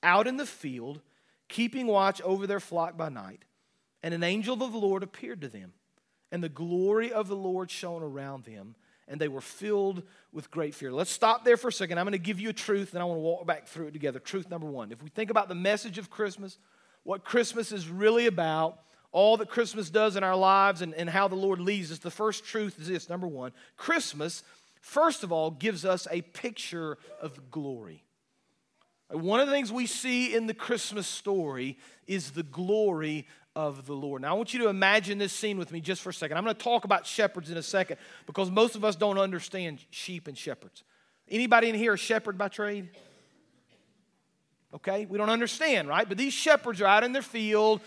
out 0.03 0.27
in 0.27 0.37
the 0.37 0.47
field, 0.47 1.01
keeping 1.49 1.87
watch 1.87 2.21
over 2.23 2.47
their 2.47 2.61
flock 2.61 2.97
by 2.97 3.09
night. 3.09 3.45
And 4.03 4.13
an 4.15 4.23
angel 4.23 4.63
of 4.63 4.73
the 4.73 4.79
Lord 4.79 5.03
appeared 5.03 5.41
to 5.41 5.49
them 5.49 5.73
and 6.33 6.43
the 6.43 6.49
glory 6.49 7.13
of 7.13 7.29
the 7.29 7.37
Lord 7.37 7.71
shone 7.71 8.03
around 8.03 8.45
them, 8.45 8.75
and 9.09 9.21
they 9.21 9.29
were 9.29 9.41
filled 9.41 10.03
with 10.33 10.51
great 10.51 10.75
fear. 10.75 10.93
Let's 10.93 11.11
stop 11.11 11.45
there 11.45 11.57
for 11.57 11.69
a 11.69 11.73
second. 11.73 11.99
I'm 11.99 12.05
going 12.05 12.13
to 12.13 12.19
give 12.19 12.41
you 12.41 12.49
a 12.49 12.55
truth, 12.55 12.93
and 12.93 13.03
I 13.03 13.05
want 13.05 13.19
to 13.19 13.23
walk 13.23 13.47
back 13.47 13.67
through 13.67 13.89
it 13.89 13.93
together. 13.93 14.19
Truth 14.19 14.51
number 14.51 14.67
one. 14.67 14.93
If 14.93 15.03
we 15.03 15.11
think 15.11 15.31
about 15.31 15.49
the 15.49 15.55
message 15.55 15.99
of 15.99 16.11
Christmas, 16.11 16.59
what 17.05 17.25
Christmas 17.25 17.73
is 17.73 17.89
really 17.89 18.27
about, 18.27 18.81
all 19.13 19.37
that 19.37 19.49
Christmas 19.49 19.91
does 19.91 20.17
in 20.17 20.25
our 20.25 20.37
lives, 20.37 20.83
and, 20.83 20.93
and 20.95 21.09
how 21.09 21.29
the 21.29 21.37
Lord 21.37 21.61
leads 21.61 21.93
us, 21.93 21.99
the 21.99 22.11
first 22.11 22.45
truth 22.45 22.81
is 22.81 22.89
this 22.89 23.09
number 23.09 23.27
one 23.27 23.53
Christmas, 23.77 24.43
first 24.81 25.23
of 25.23 25.33
all, 25.33 25.51
gives 25.51 25.85
us 25.85 26.09
a 26.11 26.23
picture 26.23 26.99
of 27.21 27.51
glory. 27.51 28.03
One 29.09 29.39
of 29.39 29.47
the 29.47 29.53
things 29.53 29.71
we 29.71 29.87
see 29.87 30.35
in 30.35 30.49
the 30.49 30.55
Christmas 30.55 31.07
story 31.07 31.79
is 32.09 32.33
the 32.33 32.43
glory 32.43 33.29
of 33.57 33.87
the 33.87 33.95
Lord. 33.95 34.21
Now, 34.23 34.35
I 34.35 34.37
want 34.37 34.53
you 34.53 34.61
to 34.61 34.69
imagine 34.69 35.17
this 35.17 35.33
scene 35.33 35.57
with 35.57 35.73
me 35.73 35.81
just 35.81 36.03
for 36.03 36.11
a 36.11 36.15
second. 36.15 36.37
I'm 36.37 36.45
going 36.45 36.55
to 36.55 36.63
talk 36.63 36.85
about 36.85 37.07
shepherds 37.07 37.51
in 37.51 37.57
a 37.57 37.63
second 37.63 37.97
because 38.27 38.51
most 38.51 38.77
of 38.77 38.85
us 38.85 38.95
don't 38.95 39.19
understand 39.19 39.81
sheep 39.91 40.29
and 40.29 40.37
shepherds. 40.37 40.85
Anybody 41.29 41.71
in 41.71 41.75
here 41.75 41.95
a 41.95 41.99
shepherd 41.99 42.37
by 42.37 42.49
trade? 42.49 42.91
Okay, 44.75 45.07
we 45.07 45.17
don't 45.17 45.31
understand, 45.31 45.89
right? 45.89 46.07
But 46.07 46.19
these 46.19 46.35
shepherds 46.35 46.83
are 46.83 46.87
out 46.87 47.03
in 47.03 47.13
their 47.13 47.23
field. 47.23 47.81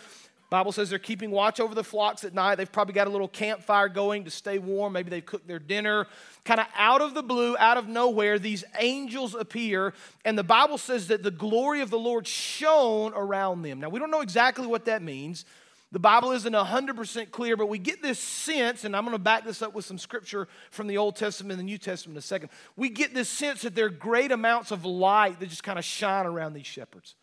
Bible 0.49 0.71
says 0.71 0.89
they're 0.89 0.97
keeping 0.97 1.29
watch 1.29 1.59
over 1.59 1.75
the 1.75 1.83
flocks 1.83 2.23
at 2.23 2.33
night. 2.33 2.55
They've 2.55 2.71
probably 2.71 2.93
got 2.95 3.05
a 3.05 3.11
little 3.11 3.27
campfire 3.27 3.87
going 3.87 4.23
to 4.23 4.31
stay 4.31 4.57
warm. 4.57 4.93
Maybe 4.93 5.11
they've 5.11 5.25
cooked 5.25 5.47
their 5.47 5.59
dinner. 5.59 6.07
Kind 6.43 6.59
of 6.59 6.65
out 6.75 7.01
of 7.01 7.13
the 7.13 7.21
blue, 7.21 7.55
out 7.57 7.77
of 7.77 7.87
nowhere, 7.87 8.39
these 8.39 8.63
angels 8.79 9.35
appear, 9.35 9.93
and 10.25 10.37
the 10.37 10.43
Bible 10.43 10.79
says 10.79 11.07
that 11.07 11.21
the 11.21 11.31
glory 11.31 11.81
of 11.81 11.91
the 11.91 11.99
Lord 11.99 12.25
shone 12.25 13.13
around 13.13 13.61
them. 13.61 13.79
Now, 13.79 13.89
we 13.89 13.99
don't 13.99 14.09
know 14.09 14.21
exactly 14.21 14.65
what 14.65 14.85
that 14.85 15.03
means. 15.03 15.45
The 15.91 15.99
Bible 15.99 16.31
isn't 16.31 16.53
100% 16.53 17.31
clear, 17.31 17.57
but 17.57 17.67
we 17.67 17.79
get 17.79 18.01
this 18.01 18.19
sense, 18.19 18.85
and 18.85 18.95
I'm 18.95 19.03
going 19.05 19.15
to 19.15 19.23
back 19.23 19.43
this 19.43 19.61
up 19.61 19.73
with 19.73 19.85
some 19.85 19.97
scripture 19.97 20.47
from 20.69 20.87
the 20.87 20.97
Old 20.97 21.15
Testament 21.15 21.59
and 21.59 21.67
the 21.67 21.71
New 21.71 21.79
Testament 21.79 22.15
in 22.15 22.19
a 22.19 22.21
second. 22.21 22.49
We 22.75 22.89
get 22.89 23.13
this 23.13 23.27
sense 23.27 23.63
that 23.63 23.75
there 23.75 23.85
are 23.85 23.89
great 23.89 24.31
amounts 24.31 24.71
of 24.71 24.85
light 24.85 25.39
that 25.39 25.49
just 25.49 25.63
kind 25.63 25.79
of 25.79 25.85
shine 25.85 26.27
around 26.27 26.53
these 26.53 26.67
shepherds. 26.67 27.15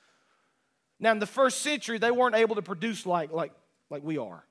Now, 0.98 1.12
in 1.12 1.18
the 1.18 1.26
first 1.26 1.60
century, 1.60 1.98
they 1.98 2.10
weren't 2.10 2.34
able 2.34 2.54
to 2.56 2.62
produce 2.62 3.04
like, 3.06 3.32
like 3.32 3.52
like 3.90 4.02
we 4.02 4.18
are. 4.18 4.44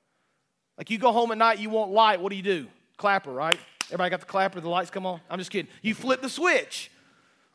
Like 0.78 0.90
you 0.90 0.98
go 0.98 1.12
home 1.12 1.32
at 1.32 1.38
night, 1.38 1.58
you 1.58 1.70
want 1.70 1.90
light, 1.90 2.20
what 2.20 2.30
do 2.30 2.36
you 2.36 2.42
do? 2.42 2.66
Clapper, 2.96 3.32
right? 3.32 3.58
Everybody 3.86 4.10
got 4.10 4.20
the 4.20 4.26
clapper, 4.26 4.60
the 4.60 4.68
lights 4.68 4.90
come 4.90 5.06
on? 5.06 5.20
I'm 5.30 5.38
just 5.38 5.50
kidding. 5.50 5.70
You 5.82 5.94
flip 5.94 6.20
the 6.20 6.28
switch. 6.28 6.90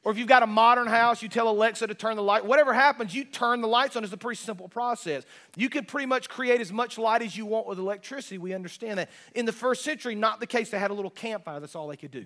Or 0.04 0.12
if 0.12 0.18
you've 0.18 0.28
got 0.28 0.42
a 0.42 0.48
modern 0.48 0.88
house, 0.88 1.22
you 1.22 1.30
tell 1.30 1.48
Alexa 1.48 1.86
to 1.86 1.94
turn 1.94 2.16
the 2.16 2.24
light. 2.24 2.44
Whatever 2.44 2.74
happens, 2.74 3.14
you 3.14 3.24
turn 3.24 3.62
the 3.62 3.68
lights 3.68 3.96
on. 3.96 4.04
It's 4.04 4.12
a 4.12 4.18
pretty 4.18 4.42
simple 4.42 4.68
process. 4.68 5.24
You 5.56 5.70
could 5.70 5.88
pretty 5.88 6.08
much 6.08 6.28
create 6.28 6.60
as 6.60 6.72
much 6.72 6.98
light 6.98 7.22
as 7.22 7.38
you 7.38 7.46
want 7.46 7.68
with 7.68 7.78
electricity. 7.78 8.40
We 8.40 8.56
understand 8.56 8.98
that. 8.98 9.12
In 9.36 9.46
the 9.46 9.52
first 9.52 9.84
century, 9.84 10.16
not 10.16 10.40
the 10.40 10.48
case. 10.48 10.72
They 10.72 10.80
had 10.80 10.90
a 10.90 10.96
little 10.96 11.12
campfire. 11.12 11.60
That's 11.60 11.76
all 11.76 11.88
they 11.88 11.98
could 11.98 12.10
do. 12.10 12.26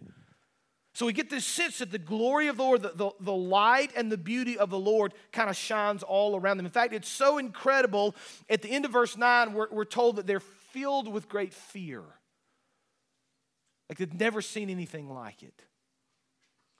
So 0.95 1.05
we 1.05 1.11
get 1.11 1.29
this 1.29 1.45
sense 1.45 1.79
that 1.79 1.91
the 1.91 1.99
glory 1.99 2.47
of 2.47 2.55
the 2.55 2.63
Lord, 2.63 2.81
the, 2.81 2.93
the, 2.95 3.11
the 3.19 3.33
light 3.33 3.91
and 3.97 4.09
the 4.09 4.17
beauty 4.17 4.57
of 4.57 4.69
the 4.69 4.79
Lord 4.79 5.13
kind 5.33 5.49
of 5.49 5.57
shines 5.57 6.03
all 6.03 6.37
around 6.37 6.55
them. 6.55 6.65
In 6.65 6.71
fact, 6.71 6.93
it's 6.93 7.09
so 7.09 7.37
incredible. 7.37 8.15
At 8.49 8.61
the 8.61 8.69
end 8.69 8.85
of 8.85 8.91
verse 8.91 9.17
9, 9.17 9.51
we're, 9.51 9.67
we're 9.69 9.83
told 9.83 10.15
that 10.15 10.25
they're 10.25 10.39
filled 10.39 11.11
with 11.11 11.27
great 11.27 11.53
fear. 11.53 12.01
Like 13.89 13.97
they've 13.97 14.13
never 14.13 14.41
seen 14.41 14.69
anything 14.69 15.09
like 15.09 15.43
it. 15.43 15.63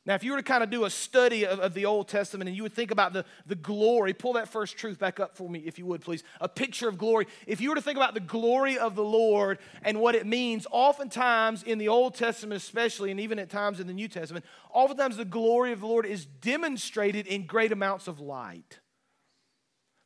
Now, 0.06 0.14
if 0.14 0.24
you 0.24 0.34
were 0.34 0.38
to 0.38 0.44
kind 0.44 0.64
of 0.64 0.70
do 0.70 0.86
a 0.86 0.90
study 0.90 1.48
of, 1.48 1.60
of, 1.60 1.74
the 1.74 1.86
Old 1.86 2.08
Testament 2.08 2.48
and 2.48 2.56
you 2.56 2.62
would 2.62 2.76
think 2.76 2.92
about 2.92 3.12
the, 3.12 3.26
the 3.48 3.56
glory, 3.56 4.14
pull 4.14 4.34
that 4.34 4.48
first 4.48 4.78
truth 4.78 5.00
back 5.00 5.20
up 5.20 5.36
for 5.36 5.50
me, 5.50 5.60
if 5.66 5.80
you 5.80 5.86
would, 5.88 6.02
please. 6.02 6.24
A 6.40 6.48
picture 6.48 6.88
of 6.88 6.98
glory. 6.98 7.26
If 7.48 7.60
you 7.60 7.70
were 7.70 7.76
to 7.76 7.82
think 7.82 7.98
about 7.98 8.14
the 8.14 8.20
glory 8.20 8.78
of 8.78 8.96
the 8.96 9.04
Lord 9.04 9.58
and 9.82 10.00
what 10.00 10.14
it 10.14 10.28
means, 10.28 10.68
oftentimes 10.70 11.64
in 11.64 11.80
the 11.80 11.88
Old 11.88 12.14
Testament, 12.14 12.62
especially, 12.62 13.10
and 13.10 13.20
even 13.20 13.40
at 13.40 13.50
times 13.50 13.80
in 13.80 13.88
the 13.88 13.94
New 13.94 14.08
Testament, 14.08 14.46
oftentimes 14.72 15.18
the 15.18 15.26
glory 15.26 15.72
of 15.72 15.80
the 15.80 15.88
Lord 15.88 16.06
is 16.06 16.26
demonstrated 16.26 17.26
in 17.26 17.48
great 17.48 17.72
amounts 17.72 18.08
of 18.08 18.20
light. 18.20 18.80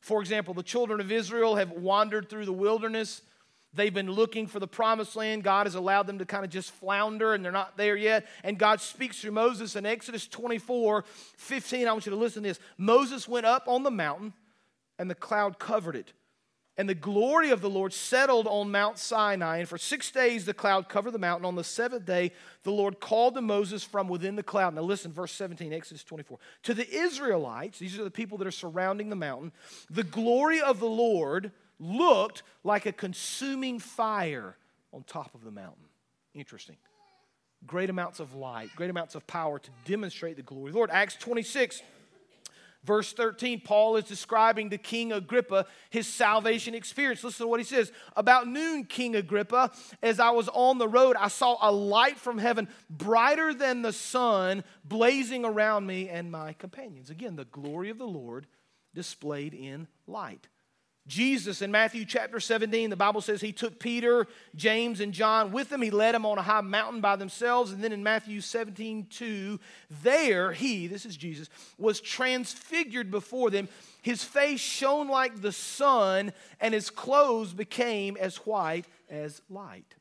For 0.00 0.22
example, 0.22 0.54
the 0.54 0.62
children 0.62 1.00
of 1.00 1.12
Israel 1.12 1.56
have 1.56 1.72
wandered 1.72 2.30
through 2.30 2.46
the 2.46 2.54
wilderness 2.54 3.20
They've 3.72 3.94
been 3.94 4.10
looking 4.10 4.48
for 4.48 4.58
the 4.58 4.66
promised 4.66 5.14
land. 5.14 5.44
God 5.44 5.66
has 5.66 5.76
allowed 5.76 6.06
them 6.08 6.18
to 6.18 6.26
kind 6.26 6.44
of 6.44 6.50
just 6.50 6.72
flounder 6.72 7.34
and 7.34 7.44
they're 7.44 7.52
not 7.52 7.76
there 7.76 7.96
yet. 7.96 8.26
And 8.42 8.58
God 8.58 8.80
speaks 8.80 9.20
through 9.20 9.30
Moses 9.32 9.76
in 9.76 9.86
Exodus 9.86 10.26
24 10.26 11.04
15. 11.36 11.86
I 11.86 11.92
want 11.92 12.06
you 12.06 12.10
to 12.10 12.16
listen 12.16 12.42
to 12.42 12.48
this. 12.48 12.58
Moses 12.76 13.28
went 13.28 13.46
up 13.46 13.68
on 13.68 13.84
the 13.84 13.90
mountain 13.90 14.32
and 14.98 15.08
the 15.08 15.14
cloud 15.14 15.58
covered 15.58 15.94
it. 15.94 16.12
And 16.76 16.88
the 16.88 16.94
glory 16.94 17.50
of 17.50 17.60
the 17.60 17.68
Lord 17.68 17.92
settled 17.92 18.46
on 18.46 18.72
Mount 18.72 18.98
Sinai. 18.98 19.58
And 19.58 19.68
for 19.68 19.78
six 19.78 20.10
days 20.10 20.46
the 20.46 20.54
cloud 20.54 20.88
covered 20.88 21.12
the 21.12 21.18
mountain. 21.18 21.44
On 21.44 21.54
the 21.54 21.62
seventh 21.62 22.06
day, 22.06 22.32
the 22.62 22.72
Lord 22.72 23.00
called 23.00 23.34
to 23.34 23.42
Moses 23.42 23.84
from 23.84 24.08
within 24.08 24.34
the 24.34 24.42
cloud. 24.42 24.74
Now 24.74 24.82
listen, 24.82 25.12
verse 25.12 25.32
17, 25.32 25.72
Exodus 25.72 26.02
24. 26.02 26.38
To 26.64 26.74
the 26.74 26.88
Israelites, 26.88 27.78
these 27.78 27.98
are 27.98 28.04
the 28.04 28.10
people 28.10 28.38
that 28.38 28.46
are 28.46 28.52
surrounding 28.52 29.10
the 29.10 29.16
mountain, 29.16 29.52
the 29.90 30.02
glory 30.02 30.60
of 30.60 30.80
the 30.80 30.88
Lord 30.88 31.52
looked 31.80 32.42
like 32.62 32.86
a 32.86 32.92
consuming 32.92 33.80
fire 33.80 34.56
on 34.92 35.02
top 35.02 35.34
of 35.34 35.42
the 35.42 35.50
mountain. 35.50 35.86
Interesting. 36.34 36.76
Great 37.66 37.90
amounts 37.90 38.20
of 38.20 38.34
light, 38.34 38.70
great 38.76 38.90
amounts 38.90 39.14
of 39.14 39.26
power 39.26 39.58
to 39.58 39.70
demonstrate 39.84 40.36
the 40.36 40.42
glory 40.42 40.68
of 40.68 40.72
the 40.72 40.78
Lord. 40.78 40.90
Acts 40.90 41.16
26, 41.16 41.82
verse 42.84 43.12
13, 43.12 43.60
Paul 43.60 43.96
is 43.96 44.04
describing 44.04 44.70
to 44.70 44.78
King 44.78 45.12
Agrippa 45.12 45.66
his 45.90 46.06
salvation 46.06 46.74
experience. 46.74 47.22
Listen 47.22 47.44
to 47.44 47.48
what 47.48 47.60
he 47.60 47.64
says. 47.64 47.92
About 48.16 48.46
noon, 48.48 48.84
King 48.84 49.16
Agrippa, 49.16 49.72
as 50.02 50.20
I 50.20 50.30
was 50.30 50.48
on 50.48 50.78
the 50.78 50.88
road, 50.88 51.16
I 51.18 51.28
saw 51.28 51.58
a 51.60 51.70
light 51.70 52.18
from 52.18 52.38
heaven 52.38 52.68
brighter 52.88 53.52
than 53.52 53.82
the 53.82 53.92
sun 53.92 54.64
blazing 54.84 55.44
around 55.44 55.86
me 55.86 56.08
and 56.08 56.30
my 56.30 56.54
companions. 56.54 57.10
Again, 57.10 57.36
the 57.36 57.44
glory 57.44 57.90
of 57.90 57.98
the 57.98 58.06
Lord 58.06 58.46
displayed 58.94 59.52
in 59.52 59.86
light. 60.06 60.48
Jesus 61.10 61.60
in 61.60 61.72
Matthew 61.72 62.04
chapter 62.04 62.38
17, 62.38 62.88
the 62.88 62.96
Bible 62.96 63.20
says 63.20 63.40
he 63.40 63.52
took 63.52 63.80
Peter, 63.80 64.28
James, 64.54 65.00
and 65.00 65.12
John 65.12 65.50
with 65.50 65.70
him. 65.70 65.82
He 65.82 65.90
led 65.90 66.14
them 66.14 66.24
on 66.24 66.38
a 66.38 66.42
high 66.42 66.60
mountain 66.60 67.00
by 67.00 67.16
themselves. 67.16 67.72
And 67.72 67.82
then 67.82 67.92
in 67.92 68.04
Matthew 68.04 68.40
17, 68.40 69.08
2, 69.10 69.58
there 70.02 70.52
he, 70.52 70.86
this 70.86 71.04
is 71.04 71.16
Jesus, 71.16 71.48
was 71.78 72.00
transfigured 72.00 73.10
before 73.10 73.50
them. 73.50 73.68
His 74.02 74.22
face 74.22 74.60
shone 74.60 75.08
like 75.08 75.42
the 75.42 75.50
sun, 75.50 76.32
and 76.60 76.72
his 76.72 76.90
clothes 76.90 77.52
became 77.52 78.16
as 78.16 78.36
white 78.36 78.86
as 79.10 79.42
light. 79.50 79.96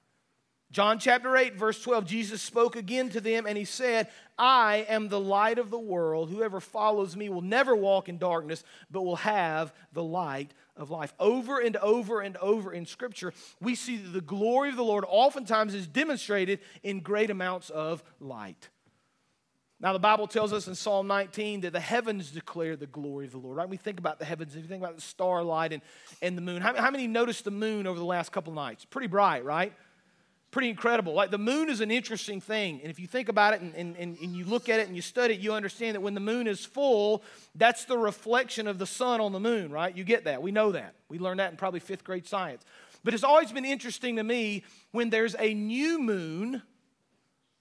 John 0.71 0.99
chapter 0.99 1.35
8, 1.35 1.55
verse 1.55 1.81
12, 1.81 2.05
Jesus 2.05 2.41
spoke 2.43 2.75
again 2.75 3.09
to 3.09 3.19
them 3.19 3.47
and 3.47 3.57
he 3.57 3.65
said, 3.65 4.07
I 4.37 4.85
am 4.87 5.09
the 5.09 5.19
light 5.19 5.57
of 5.57 5.71
the 5.71 5.79
world. 5.79 6.29
Whoever 6.29 6.59
follows 6.59 7.15
me 7.15 7.27
will 7.27 7.41
never 7.41 7.75
walk 7.75 8.07
in 8.07 8.19
darkness, 8.19 8.63
but 8.91 9.01
will 9.01 9.15
have 9.15 9.73
the 9.93 10.03
light 10.03 10.53
of 10.77 10.91
life. 10.91 11.11
Over 11.19 11.59
and 11.59 11.75
over 11.77 12.21
and 12.21 12.37
over 12.37 12.71
in 12.71 12.85
Scripture, 12.85 13.33
we 13.59 13.73
see 13.73 13.97
that 13.97 14.09
the 14.09 14.21
glory 14.21 14.69
of 14.69 14.75
the 14.75 14.83
Lord 14.83 15.05
oftentimes 15.07 15.73
is 15.73 15.87
demonstrated 15.87 16.59
in 16.83 16.99
great 16.99 17.31
amounts 17.31 17.71
of 17.71 18.03
light. 18.19 18.69
Now, 19.81 19.93
the 19.93 19.99
Bible 19.99 20.27
tells 20.27 20.51
us 20.51 20.67
in 20.67 20.75
Psalm 20.75 21.07
19 21.07 21.61
that 21.61 21.71
the 21.71 21.79
heavens 21.79 22.31
declare 22.31 22.75
the 22.75 22.85
glory 22.85 23.25
of 23.25 23.31
the 23.31 23.37
Lord, 23.37 23.57
right? 23.57 23.69
We 23.69 23.77
think 23.77 23.97
about 23.97 24.19
the 24.19 24.25
heavens, 24.25 24.53
if 24.53 24.61
you 24.61 24.67
think 24.67 24.83
about 24.83 24.95
the 24.95 25.01
starlight 25.01 25.71
and, 25.71 25.81
and 26.21 26.37
the 26.37 26.41
moon. 26.41 26.61
How, 26.61 26.75
how 26.75 26.91
many 26.91 27.07
noticed 27.07 27.45
the 27.45 27.51
moon 27.51 27.87
over 27.87 27.97
the 27.97 28.05
last 28.05 28.33
couple 28.33 28.51
nights? 28.53 28.83
Pretty 28.83 29.07
bright, 29.07 29.45
right? 29.45 29.73
Pretty 30.51 30.69
incredible. 30.69 31.13
Like 31.13 31.31
the 31.31 31.37
moon 31.37 31.69
is 31.69 31.81
an 31.81 31.91
interesting 31.91 32.41
thing. 32.41 32.79
And 32.81 32.89
if 32.89 32.99
you 32.99 33.07
think 33.07 33.29
about 33.29 33.53
it 33.53 33.61
and, 33.61 33.75
and, 33.75 33.95
and, 33.97 34.35
you 34.35 34.45
look 34.45 34.69
at 34.69 34.79
it 34.79 34.87
and 34.87 34.95
you 34.95 35.01
study 35.01 35.35
it, 35.35 35.39
you 35.39 35.53
understand 35.53 35.95
that 35.95 36.01
when 36.01 36.13
the 36.13 36.19
moon 36.19 36.47
is 36.47 36.65
full, 36.65 37.23
that's 37.55 37.85
the 37.85 37.97
reflection 37.97 38.67
of 38.67 38.79
the 38.79 38.85
sun 38.85 39.21
on 39.21 39.31
the 39.31 39.39
moon, 39.39 39.71
right? 39.71 39.95
You 39.95 40.03
get 40.03 40.25
that. 40.25 40.41
We 40.41 40.51
know 40.51 40.71
that. 40.71 40.95
We 41.07 41.19
learned 41.19 41.39
that 41.39 41.51
in 41.51 41.57
probably 41.57 41.79
fifth 41.79 42.03
grade 42.03 42.27
science. 42.27 42.63
But 43.03 43.13
it's 43.13 43.23
always 43.23 43.51
been 43.51 43.65
interesting 43.65 44.15
to 44.17 44.23
me 44.23 44.63
when 44.91 45.09
there's 45.09 45.35
a 45.37 45.53
new 45.53 45.99
moon, 45.99 46.61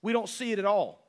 we 0.03 0.13
don't 0.13 0.29
see 0.29 0.53
it 0.53 0.59
at 0.59 0.65
all. 0.65 1.05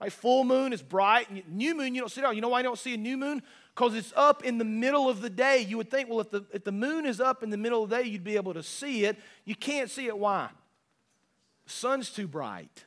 Like 0.00 0.12
full 0.12 0.44
moon 0.44 0.72
is 0.72 0.80
bright, 0.80 1.48
new 1.48 1.74
moon 1.74 1.94
you 1.94 2.00
don't 2.00 2.08
see 2.08 2.22
it 2.22 2.24
all. 2.24 2.32
You 2.32 2.40
know 2.40 2.48
why 2.48 2.60
you 2.60 2.64
don't 2.64 2.78
see 2.78 2.94
a 2.94 2.98
new 2.98 3.18
moon? 3.18 3.42
Because 3.74 3.94
it's 3.94 4.12
up 4.16 4.44
in 4.44 4.56
the 4.56 4.64
middle 4.64 5.10
of 5.10 5.20
the 5.20 5.28
day. 5.28 5.60
You 5.60 5.76
would 5.76 5.90
think, 5.90 6.08
well, 6.08 6.20
if 6.20 6.30
the, 6.30 6.44
if 6.52 6.64
the 6.64 6.72
moon 6.72 7.04
is 7.04 7.20
up 7.20 7.42
in 7.42 7.50
the 7.50 7.56
middle 7.58 7.84
of 7.84 7.90
the 7.90 7.96
day, 7.96 8.08
you'd 8.08 8.24
be 8.24 8.36
able 8.36 8.54
to 8.54 8.62
see 8.62 9.04
it. 9.04 9.18
You 9.44 9.54
can't 9.54 9.90
see 9.90 10.06
it. 10.06 10.16
Why? 10.16 10.48
Sun's 11.70 12.10
too 12.10 12.28
bright. 12.28 12.84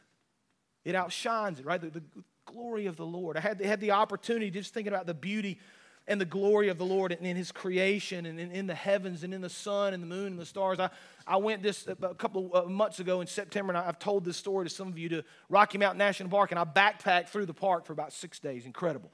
It 0.85 0.95
outshines 0.95 1.59
it, 1.59 1.65
right? 1.65 1.81
The, 1.81 1.89
the 1.89 2.03
glory 2.45 2.85
of 2.85 2.97
the 2.97 3.05
Lord. 3.05 3.37
I 3.37 3.39
had, 3.39 3.61
had 3.61 3.79
the 3.79 3.91
opportunity 3.91 4.51
just 4.51 4.73
thinking 4.73 4.93
about 4.93 5.07
the 5.07 5.13
beauty 5.13 5.59
and 6.07 6.19
the 6.19 6.25
glory 6.25 6.67
of 6.67 6.77
the 6.77 6.85
Lord 6.85 7.11
and 7.13 7.25
in 7.25 7.37
His 7.37 7.51
creation 7.51 8.25
and 8.25 8.39
in, 8.39 8.51
in, 8.51 8.67
the 8.67 8.75
heavens 8.75 9.23
and 9.23 9.33
in 9.33 9.41
the 9.41 9.49
sun 9.49 9.93
and 9.93 10.03
the 10.03 10.07
moon 10.07 10.27
and 10.27 10.39
the 10.39 10.45
stars. 10.45 10.79
I, 10.79 10.89
I 11.25 11.37
went 11.37 11.63
this 11.63 11.87
uh, 11.87 11.95
a 12.01 12.15
couple 12.15 12.53
of 12.53 12.69
months 12.69 12.99
ago 12.99 13.21
in 13.21 13.27
September, 13.27 13.73
and 13.73 13.77
I've 13.77 13.99
told 13.99 14.25
this 14.25 14.35
story 14.35 14.65
to 14.65 14.69
some 14.69 14.89
of 14.89 14.97
you 14.97 15.07
to 15.09 15.23
Rocky 15.49 15.77
Mountain 15.77 15.99
National 15.99 16.29
Park, 16.29 16.51
and 16.51 16.59
I 16.59 16.65
backpacked 16.65 17.29
through 17.29 17.45
the 17.45 17.53
park 17.53 17.85
for 17.85 17.93
about 17.93 18.11
six 18.11 18.39
days. 18.39 18.65
Incredible. 18.65 19.11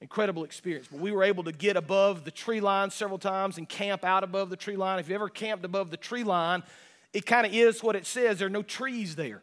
Incredible 0.00 0.44
experience. 0.44 0.88
But 0.90 1.00
we 1.00 1.12
were 1.12 1.22
able 1.22 1.44
to 1.44 1.52
get 1.52 1.76
above 1.76 2.24
the 2.24 2.30
tree 2.30 2.60
line 2.60 2.90
several 2.90 3.18
times 3.18 3.58
and 3.58 3.68
camp 3.68 4.04
out 4.04 4.24
above 4.24 4.50
the 4.50 4.56
tree 4.56 4.76
line. 4.76 4.98
If 4.98 5.08
you 5.08 5.14
ever 5.14 5.28
camped 5.28 5.64
above 5.64 5.90
the 5.90 5.96
tree 5.96 6.24
line, 6.24 6.62
it 7.16 7.24
kind 7.24 7.46
of 7.46 7.54
is 7.54 7.82
what 7.82 7.96
it 7.96 8.04
says. 8.04 8.38
There 8.38 8.46
are 8.46 8.50
no 8.50 8.62
trees 8.62 9.16
there. 9.16 9.40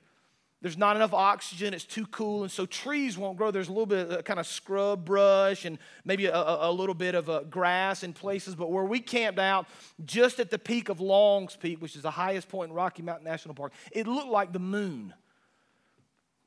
There's 0.61 0.77
not 0.77 0.95
enough 0.95 1.11
oxygen. 1.11 1.73
It's 1.73 1.83
too 1.83 2.05
cool. 2.05 2.43
And 2.43 2.51
so 2.51 2.67
trees 2.67 3.17
won't 3.17 3.35
grow. 3.35 3.49
There's 3.49 3.67
a 3.67 3.71
little 3.71 3.87
bit 3.87 4.11
of 4.11 4.23
kind 4.25 4.39
of 4.39 4.45
scrub 4.45 5.03
brush 5.03 5.65
and 5.65 5.79
maybe 6.05 6.27
a, 6.27 6.37
a, 6.37 6.71
little 6.71 6.93
bit 6.93 7.15
of 7.15 7.31
uh, 7.31 7.41
grass 7.49 8.03
in 8.03 8.13
places. 8.13 8.53
But 8.53 8.71
where 8.71 8.83
we 8.83 8.99
camped 8.99 9.39
out, 9.39 9.65
just 10.05 10.39
at 10.39 10.51
the 10.51 10.59
peak 10.59 10.89
of 10.89 11.01
Long's 11.01 11.55
Peak, 11.55 11.81
which 11.81 11.95
is 11.95 12.03
the 12.03 12.11
highest 12.11 12.47
point 12.47 12.69
in 12.69 12.75
Rocky 12.75 13.01
Mountain 13.01 13.25
National 13.25 13.55
Park, 13.55 13.73
it 13.91 14.05
looked 14.05 14.29
like 14.29 14.53
the 14.53 14.59
moon. 14.59 15.15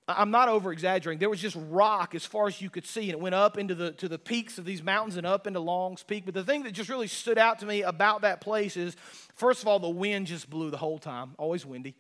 I'm 0.09 0.31
not 0.31 0.49
over 0.49 0.71
exaggerating. 0.71 1.19
There 1.19 1.29
was 1.29 1.41
just 1.41 1.57
rock 1.69 2.15
as 2.15 2.25
far 2.25 2.47
as 2.47 2.61
you 2.61 2.71
could 2.71 2.87
see, 2.87 3.03
and 3.03 3.13
it 3.13 3.21
went 3.21 3.35
up 3.35 3.59
into 3.59 3.75
the 3.75 3.91
to 3.93 4.09
the 4.09 4.19
peaks 4.19 4.57
of 4.57 4.65
these 4.65 4.83
mountains 4.83 5.17
and 5.17 5.27
up 5.27 5.49
into 5.49 5.59
Long's 5.59 6.05
Peak. 6.05 6.25
But 6.25 6.35
the 6.35 6.45
thing 6.45 6.63
that 6.63 6.73
just 6.73 6.89
really 6.89 7.09
stood 7.09 7.39
out 7.39 7.59
to 7.61 7.67
me 7.67 7.83
about 7.83 8.21
that 8.21 8.41
place 8.41 8.77
is, 8.77 8.95
first 9.35 9.63
of 9.63 9.69
all, 9.69 9.81
the 9.81 9.89
wind 9.89 10.29
just 10.29 10.49
blew 10.49 10.71
the 10.71 10.77
whole 10.77 10.99
time, 10.99 11.33
always 11.39 11.67
windy. 11.67 11.97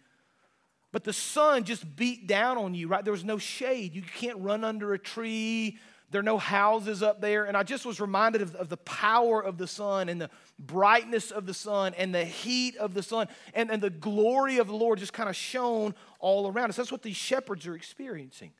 But 0.92 1.02
the 1.02 1.12
sun 1.12 1.64
just 1.64 1.96
beat 1.96 2.28
down 2.28 2.58
on 2.58 2.74
you, 2.74 2.86
right? 2.86 3.04
There 3.04 3.12
was 3.12 3.24
no 3.24 3.38
shade. 3.38 3.94
You 3.94 4.02
can't 4.02 4.38
run 4.38 4.62
under 4.62 4.94
a 4.94 4.98
tree. 4.98 5.78
There 6.10 6.20
are 6.20 6.24
no 6.24 6.38
houses 6.38 7.02
up 7.02 7.20
there. 7.20 7.44
And 7.44 7.56
I 7.56 7.62
just 7.62 7.84
was 7.84 8.00
reminded 8.00 8.42
of, 8.42 8.54
of, 8.54 8.68
the 8.68 8.76
power 8.78 9.42
of 9.42 9.58
the 9.58 9.66
sun 9.66 10.08
and 10.08 10.20
the 10.20 10.30
brightness 10.58 11.30
of 11.30 11.46
the 11.46 11.54
sun 11.54 11.94
and 11.94 12.14
the 12.14 12.24
heat 12.24 12.76
of 12.76 12.94
the 12.94 13.02
sun 13.02 13.28
and, 13.54 13.70
and 13.70 13.82
the 13.82 13.90
glory 13.90 14.58
of 14.58 14.68
the 14.68 14.74
Lord 14.74 14.98
just 14.98 15.12
kind 15.12 15.28
of 15.28 15.36
shone 15.36 15.94
all 16.20 16.48
around 16.48 16.70
us. 16.70 16.76
That's 16.76 16.92
what 16.92 17.02
these 17.02 17.16
shepherds 17.16 17.66
are 17.66 17.74
experiencing. 17.74 18.52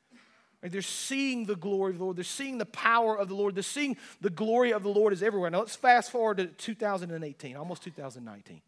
Right? 0.62 0.72
They're 0.72 0.82
seeing 0.82 1.46
the 1.46 1.56
glory 1.56 1.92
of 1.92 1.98
the 1.98 2.04
Lord. 2.04 2.16
They're 2.16 2.24
seeing 2.24 2.58
the 2.58 2.66
power 2.66 3.16
of 3.16 3.28
the 3.28 3.34
Lord. 3.34 3.54
They're 3.54 3.62
seeing 3.62 3.96
the 4.20 4.30
glory 4.30 4.72
of 4.72 4.82
the 4.82 4.88
Lord 4.88 5.12
is 5.12 5.22
everywhere. 5.22 5.50
Now 5.50 5.60
let's 5.60 5.76
fast 5.76 6.10
forward 6.10 6.38
to 6.38 6.46
2018, 6.46 7.56
almost 7.56 7.84
2019. 7.84 8.60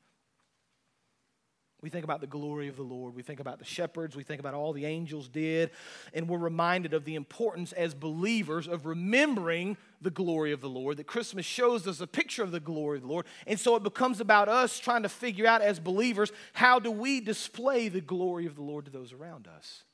We 1.81 1.91
think 1.91 2.03
about 2.03 2.21
the 2.21 2.27
glory 2.27 2.67
of 2.67 2.77
the 2.77 2.83
Lord. 2.83 3.15
We 3.15 3.23
think 3.23 3.39
about 3.39 3.61
the 3.61 3.65
shepherds. 3.65 4.17
We 4.17 4.25
think 4.25 4.41
about 4.41 4.55
all 4.55 4.73
the 4.73 4.85
angels 4.85 5.29
did. 5.29 5.71
And 6.13 6.29
we're 6.29 6.39
reminded 6.39 6.93
of 6.93 7.05
the 7.05 7.15
importance 7.15 7.73
as 7.73 7.95
believers 7.95 8.67
of 8.67 8.85
remembering 8.85 9.77
the 10.03 10.11
glory 10.11 10.51
of 10.51 10.61
the 10.61 10.69
Lord. 10.69 10.97
That 10.97 11.07
Christmas 11.07 11.47
shows 11.47 11.87
us 11.87 12.01
a 12.01 12.07
picture 12.09 12.43
of 12.43 12.51
the 12.51 12.59
glory 12.59 12.99
of 12.99 13.03
the 13.03 13.09
Lord. 13.09 13.27
And 13.47 13.61
so 13.61 13.77
it 13.77 13.85
becomes 13.85 14.21
about 14.21 14.49
us 14.49 14.81
trying 14.81 15.05
to 15.05 15.09
figure 15.09 15.47
out 15.47 15.63
as 15.63 15.79
believers 15.79 16.33
how 16.53 16.81
do 16.81 16.91
we 16.91 17.21
display 17.21 17.89
the 17.89 18.01
glory 18.01 18.47
of 18.47 18.57
the 18.57 18.63
Lord 18.63 18.87
to 18.87 18.91
those 18.91 19.13
around 19.13 19.47
us? 19.47 19.85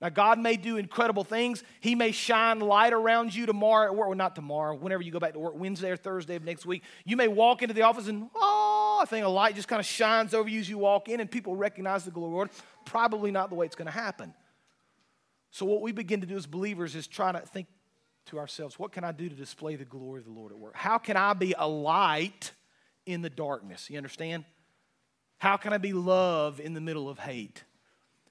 Now, 0.00 0.10
God 0.10 0.38
may 0.38 0.56
do 0.56 0.76
incredible 0.76 1.24
things. 1.24 1.64
He 1.80 1.96
may 1.96 2.12
shine 2.12 2.60
light 2.60 2.92
around 2.92 3.34
you 3.34 3.46
tomorrow. 3.46 3.92
Well, 3.92 4.14
not 4.14 4.36
tomorrow, 4.36 4.76
whenever 4.76 5.02
you 5.02 5.10
go 5.10 5.18
back 5.18 5.32
to 5.32 5.40
work, 5.40 5.56
Wednesday 5.56 5.90
or 5.90 5.96
Thursday 5.96 6.36
of 6.36 6.44
next 6.44 6.66
week. 6.66 6.84
You 7.04 7.16
may 7.16 7.26
walk 7.26 7.62
into 7.62 7.74
the 7.74 7.82
office 7.82 8.06
and, 8.06 8.30
oh, 8.34 8.77
I 9.00 9.04
think 9.04 9.24
a 9.24 9.28
light 9.28 9.54
just 9.54 9.68
kind 9.68 9.80
of 9.80 9.86
shines 9.86 10.34
over 10.34 10.48
you 10.48 10.60
as 10.60 10.68
you 10.68 10.78
walk 10.78 11.08
in 11.08 11.20
and 11.20 11.30
people 11.30 11.56
recognize 11.56 12.04
the 12.04 12.10
glory 12.10 12.28
of 12.28 12.30
the 12.30 12.36
Lord. 12.36 12.50
Probably 12.84 13.30
not 13.30 13.48
the 13.48 13.54
way 13.54 13.66
it's 13.66 13.76
going 13.76 13.86
to 13.86 13.92
happen. 13.92 14.34
So, 15.50 15.64
what 15.66 15.80
we 15.80 15.92
begin 15.92 16.20
to 16.20 16.26
do 16.26 16.36
as 16.36 16.46
believers 16.46 16.94
is 16.94 17.06
try 17.06 17.32
to 17.32 17.40
think 17.40 17.66
to 18.26 18.38
ourselves, 18.38 18.78
what 18.78 18.92
can 18.92 19.04
I 19.04 19.12
do 19.12 19.28
to 19.28 19.34
display 19.34 19.76
the 19.76 19.84
glory 19.84 20.20
of 20.20 20.26
the 20.26 20.32
Lord 20.32 20.52
at 20.52 20.58
work? 20.58 20.76
How 20.76 20.98
can 20.98 21.16
I 21.16 21.32
be 21.32 21.54
a 21.58 21.66
light 21.66 22.52
in 23.06 23.22
the 23.22 23.30
darkness? 23.30 23.88
You 23.88 23.96
understand? 23.96 24.44
How 25.38 25.56
can 25.56 25.72
I 25.72 25.78
be 25.78 25.92
love 25.92 26.60
in 26.60 26.74
the 26.74 26.80
middle 26.80 27.08
of 27.08 27.18
hate? 27.18 27.64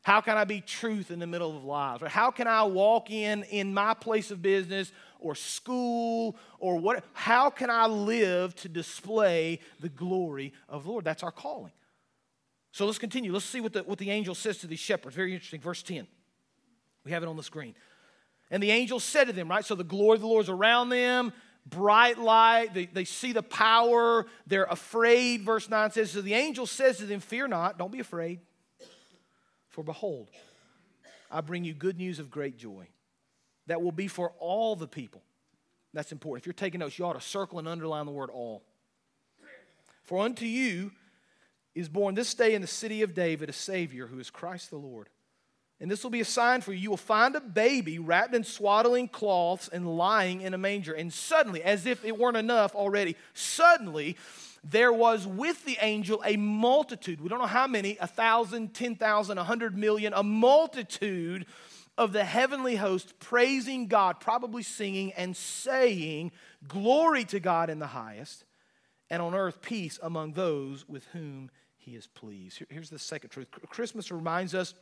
How 0.07 0.21
can 0.21 0.37
I 0.37 0.45
be 0.45 0.61
truth 0.61 1.11
in 1.11 1.19
the 1.19 1.27
middle 1.27 1.57
of 1.57 1.65
lies? 1.65 2.01
Or 2.01 2.07
how 2.07 2.31
can 2.31 2.47
I 2.47 2.63
walk 2.63 3.11
in 3.11 3.43
in 3.43 3.73
my 3.73 3.93
place 3.93 4.31
of 4.31 4.41
business 4.41 4.93
or 5.19 5.35
school 5.35 6.37
or 6.59 6.77
what? 6.77 7.03
How 7.11 7.49
can 7.49 7.69
I 7.69 7.87
live 7.87 8.55
to 8.55 8.69
display 8.69 9.59
the 9.81 9.89
glory 9.89 10.53
of 10.69 10.85
the 10.85 10.91
Lord? 10.91 11.03
That's 11.03 11.23
our 11.23 11.31
calling. 11.33 11.73
So 12.71 12.85
let's 12.85 12.99
continue. 12.99 13.33
Let's 13.33 13.43
see 13.43 13.59
what 13.59 13.73
the, 13.73 13.83
what 13.83 13.97
the 13.97 14.09
angel 14.09 14.33
says 14.33 14.59
to 14.59 14.67
these 14.67 14.79
shepherds. 14.79 15.13
Very 15.13 15.33
interesting. 15.33 15.59
Verse 15.59 15.83
10. 15.83 16.07
We 17.03 17.11
have 17.11 17.21
it 17.21 17.27
on 17.27 17.35
the 17.35 17.43
screen. 17.43 17.75
And 18.49 18.63
the 18.63 18.71
angel 18.71 19.01
said 19.01 19.27
to 19.27 19.33
them, 19.33 19.49
right? 19.49 19.65
So 19.65 19.75
the 19.75 19.83
glory 19.83 20.15
of 20.15 20.21
the 20.21 20.27
Lord 20.27 20.45
is 20.45 20.49
around 20.49 20.87
them, 20.87 21.33
bright 21.65 22.17
light. 22.17 22.73
They, 22.73 22.85
they 22.85 23.03
see 23.03 23.33
the 23.33 23.43
power. 23.43 24.25
They're 24.45 24.67
afraid. 24.69 25.41
Verse 25.41 25.69
9 25.69 25.91
says, 25.91 26.11
So 26.11 26.21
the 26.21 26.33
angel 26.33 26.65
says 26.65 26.99
to 26.99 27.05
them, 27.05 27.19
Fear 27.19 27.49
not, 27.49 27.77
don't 27.77 27.91
be 27.91 27.99
afraid. 27.99 28.39
For 29.77 29.83
behold, 29.83 30.31
I 31.29 31.41
bring 31.41 31.63
you 31.63 31.71
good 31.71 31.99
news 31.99 32.17
of 32.17 32.31
great 32.31 32.57
joy 32.57 32.87
that 33.67 33.79
will 33.79 33.91
be 33.91 34.07
for 34.07 34.33
all 34.39 34.75
the 34.75 34.87
people. 34.87 35.21
That's 35.93 36.11
important. 36.11 36.41
If 36.41 36.47
you're 36.47 36.53
taking 36.53 36.79
notes, 36.79 36.97
you 36.97 37.05
ought 37.05 37.13
to 37.13 37.21
circle 37.21 37.59
and 37.59 37.67
underline 37.67 38.07
the 38.07 38.11
word 38.11 38.31
all. 38.31 38.63
For 40.01 40.25
unto 40.25 40.45
you 40.45 40.93
is 41.75 41.89
born 41.89 42.15
this 42.15 42.33
day 42.33 42.55
in 42.55 42.61
the 42.61 42.67
city 42.67 43.03
of 43.03 43.13
David 43.13 43.51
a 43.51 43.53
Savior 43.53 44.07
who 44.07 44.17
is 44.17 44.31
Christ 44.31 44.71
the 44.71 44.77
Lord. 44.77 45.09
And 45.79 45.91
this 45.91 46.01
will 46.01 46.09
be 46.09 46.21
a 46.21 46.25
sign 46.25 46.61
for 46.61 46.73
you. 46.73 46.79
You 46.79 46.89
will 46.89 46.97
find 46.97 47.35
a 47.35 47.39
baby 47.39 47.99
wrapped 47.99 48.33
in 48.33 48.43
swaddling 48.43 49.07
cloths 49.07 49.69
and 49.71 49.95
lying 49.95 50.41
in 50.41 50.55
a 50.55 50.57
manger. 50.57 50.93
And 50.93 51.13
suddenly, 51.13 51.61
as 51.61 51.85
if 51.85 52.03
it 52.03 52.17
weren't 52.17 52.35
enough 52.35 52.73
already, 52.73 53.15
suddenly 53.35 54.17
there 54.69 54.91
was 54.91 55.25
with 55.25 55.63
the 55.65 55.77
angel 55.81 56.21
a 56.25 56.37
multitude. 56.37 57.21
We 57.21 57.29
don't 57.29 57.39
know 57.39 57.45
how 57.45 57.67
many 57.67 57.97
a 57.99 58.07
thousand, 58.07 58.73
ten 58.73 58.95
thousand, 58.95 59.37
a 59.37 59.43
hundred 59.43 59.77
million, 59.77 60.13
a 60.13 60.23
multitude 60.23 61.45
of 61.97 62.13
the 62.13 62.23
heavenly 62.23 62.75
host 62.75 63.19
praising 63.19 63.87
God, 63.87 64.19
probably 64.19 64.63
singing 64.63 65.13
and 65.13 65.35
saying, 65.35 66.31
Glory 66.67 67.23
to 67.25 67.39
God 67.39 67.69
in 67.69 67.79
the 67.79 67.87
highest, 67.87 68.45
and 69.09 69.21
on 69.21 69.33
earth 69.33 69.61
peace 69.61 69.99
among 70.01 70.33
those 70.33 70.87
with 70.87 71.05
whom 71.07 71.49
he 71.77 71.95
is 71.95 72.07
pleased. 72.07 72.61
Here's 72.69 72.89
the 72.89 72.99
second 72.99 73.29
truth 73.29 73.49
Christmas 73.69 74.11
reminds 74.11 74.53
us 74.53 74.73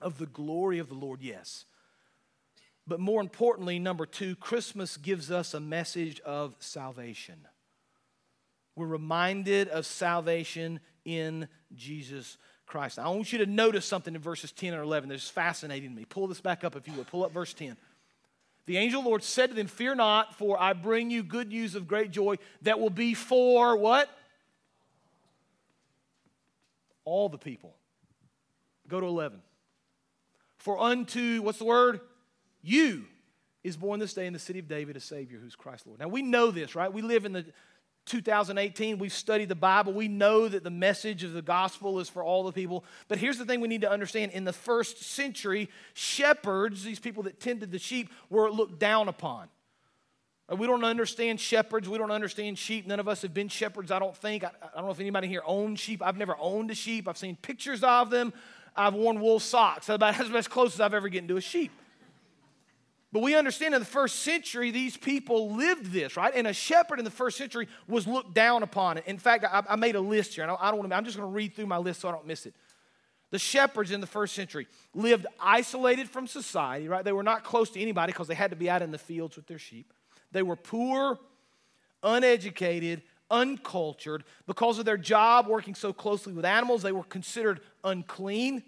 of 0.00 0.18
the 0.18 0.26
glory 0.26 0.78
of 0.78 0.88
the 0.88 0.94
Lord, 0.94 1.22
yes. 1.22 1.64
But 2.86 3.00
more 3.00 3.20
importantly, 3.20 3.78
number 3.78 4.06
two, 4.06 4.36
Christmas 4.36 4.96
gives 4.96 5.30
us 5.30 5.54
a 5.54 5.60
message 5.60 6.20
of 6.20 6.54
salvation. 6.60 7.46
We're 8.76 8.86
reminded 8.86 9.68
of 9.68 9.86
salvation 9.86 10.80
in 11.04 11.48
Jesus 11.74 12.36
Christ. 12.66 12.98
I 12.98 13.08
want 13.08 13.32
you 13.32 13.38
to 13.38 13.46
notice 13.46 13.86
something 13.86 14.14
in 14.14 14.20
verses 14.20 14.52
10 14.52 14.74
and 14.74 14.82
11 14.82 15.08
that's 15.08 15.28
fascinating 15.28 15.90
to 15.90 15.96
me. 15.96 16.04
Pull 16.04 16.26
this 16.26 16.40
back 16.40 16.62
up 16.62 16.76
if 16.76 16.86
you 16.86 16.94
would. 16.94 17.06
Pull 17.06 17.24
up 17.24 17.32
verse 17.32 17.54
10. 17.54 17.76
The 18.66 18.76
angel 18.76 18.98
of 19.00 19.04
the 19.04 19.08
Lord 19.08 19.22
said 19.22 19.50
to 19.50 19.54
them, 19.54 19.68
Fear 19.68 19.94
not, 19.94 20.36
for 20.36 20.60
I 20.60 20.72
bring 20.72 21.10
you 21.10 21.22
good 21.22 21.48
news 21.48 21.74
of 21.74 21.88
great 21.88 22.10
joy 22.10 22.36
that 22.62 22.78
will 22.78 22.90
be 22.90 23.14
for 23.14 23.76
what? 23.76 24.10
All 27.04 27.28
the 27.28 27.38
people. 27.38 27.74
Go 28.88 29.00
to 29.00 29.06
11. 29.06 29.40
For 30.58 30.78
unto, 30.78 31.40
what's 31.42 31.58
the 31.58 31.64
word? 31.64 32.00
You 32.62 33.04
is 33.62 33.76
born 33.76 34.00
this 34.00 34.14
day 34.14 34.26
in 34.26 34.32
the 34.32 34.38
city 34.38 34.58
of 34.58 34.68
David 34.68 34.96
a 34.96 35.00
Savior 35.00 35.38
who's 35.38 35.54
Christ 35.54 35.86
Lord. 35.86 36.00
Now 36.00 36.08
we 36.08 36.22
know 36.22 36.50
this, 36.50 36.74
right? 36.74 36.92
We 36.92 37.02
live 37.02 37.24
in 37.24 37.32
the 37.32 37.46
2018, 38.06 38.98
we've 38.98 39.12
studied 39.12 39.48
the 39.48 39.54
Bible. 39.54 39.92
We 39.92 40.08
know 40.08 40.48
that 40.48 40.64
the 40.64 40.70
message 40.70 41.24
of 41.24 41.32
the 41.32 41.42
gospel 41.42 41.98
is 41.98 42.08
for 42.08 42.24
all 42.24 42.44
the 42.44 42.52
people. 42.52 42.84
But 43.08 43.18
here's 43.18 43.38
the 43.38 43.44
thing 43.44 43.60
we 43.60 43.68
need 43.68 43.82
to 43.82 43.90
understand 43.90 44.32
in 44.32 44.44
the 44.44 44.52
first 44.52 45.02
century, 45.02 45.68
shepherds, 45.92 46.84
these 46.84 47.00
people 47.00 47.24
that 47.24 47.40
tended 47.40 47.72
the 47.72 47.78
sheep, 47.78 48.10
were 48.30 48.50
looked 48.50 48.78
down 48.78 49.08
upon. 49.08 49.48
Uh, 50.50 50.56
we 50.56 50.66
don't 50.66 50.84
understand 50.84 51.40
shepherds. 51.40 51.88
We 51.88 51.98
don't 51.98 52.12
understand 52.12 52.58
sheep. 52.58 52.86
None 52.86 53.00
of 53.00 53.08
us 53.08 53.22
have 53.22 53.34
been 53.34 53.48
shepherds, 53.48 53.90
I 53.90 53.98
don't 53.98 54.16
think. 54.16 54.44
I, 54.44 54.50
I 54.62 54.76
don't 54.76 54.86
know 54.86 54.92
if 54.92 55.00
anybody 55.00 55.28
here 55.28 55.42
owns 55.44 55.80
sheep. 55.80 56.02
I've 56.02 56.16
never 56.16 56.36
owned 56.38 56.70
a 56.70 56.74
sheep. 56.74 57.08
I've 57.08 57.18
seen 57.18 57.36
pictures 57.36 57.82
of 57.82 58.10
them. 58.10 58.32
I've 58.76 58.94
worn 58.94 59.20
wool 59.20 59.40
socks. 59.40 59.86
That's 59.86 59.96
about 59.96 60.34
as 60.36 60.48
close 60.48 60.74
as 60.74 60.80
I've 60.80 60.94
ever 60.94 61.08
gotten 61.08 61.28
to 61.28 61.36
a 61.36 61.40
sheep. 61.40 61.72
But 63.12 63.22
we 63.22 63.34
understand 63.34 63.74
in 63.74 63.80
the 63.80 63.86
first 63.86 64.20
century, 64.20 64.70
these 64.70 64.96
people 64.96 65.52
lived 65.52 65.92
this, 65.92 66.16
right? 66.16 66.32
And 66.34 66.46
a 66.46 66.52
shepherd 66.52 66.98
in 66.98 67.04
the 67.04 67.10
first 67.10 67.38
century 67.38 67.68
was 67.86 68.06
looked 68.06 68.34
down 68.34 68.62
upon. 68.62 68.98
In 68.98 69.18
fact, 69.18 69.44
I, 69.44 69.62
I 69.68 69.76
made 69.76 69.94
a 69.94 70.00
list 70.00 70.34
here, 70.34 70.44
I, 70.44 70.56
I 70.60 70.70
don't 70.70 70.78
want 70.78 70.90
to, 70.90 70.96
I'm 70.96 71.04
just 71.04 71.16
going 71.16 71.28
to 71.28 71.34
read 71.34 71.54
through 71.54 71.66
my 71.66 71.78
list 71.78 72.00
so 72.00 72.08
I 72.08 72.12
don't 72.12 72.26
miss 72.26 72.46
it. 72.46 72.54
The 73.30 73.38
shepherds 73.38 73.90
in 73.90 74.00
the 74.00 74.06
first 74.06 74.34
century 74.34 74.68
lived 74.94 75.26
isolated 75.40 76.08
from 76.08 76.26
society, 76.26 76.88
right? 76.88 77.04
They 77.04 77.12
were 77.12 77.22
not 77.24 77.42
close 77.44 77.70
to 77.70 77.80
anybody 77.80 78.12
because 78.12 78.28
they 78.28 78.34
had 78.34 78.50
to 78.50 78.56
be 78.56 78.70
out 78.70 78.82
in 78.82 78.90
the 78.90 78.98
fields 78.98 79.36
with 79.36 79.46
their 79.46 79.58
sheep. 79.58 79.92
They 80.32 80.42
were 80.42 80.56
poor, 80.56 81.18
uneducated, 82.02 83.02
uncultured. 83.30 84.24
Because 84.46 84.78
of 84.78 84.84
their 84.84 84.96
job 84.96 85.48
working 85.48 85.74
so 85.74 85.92
closely 85.92 86.32
with 86.32 86.44
animals, 86.44 86.82
they 86.82 86.92
were 86.92 87.04
considered 87.04 87.60
unclean. 87.82 88.62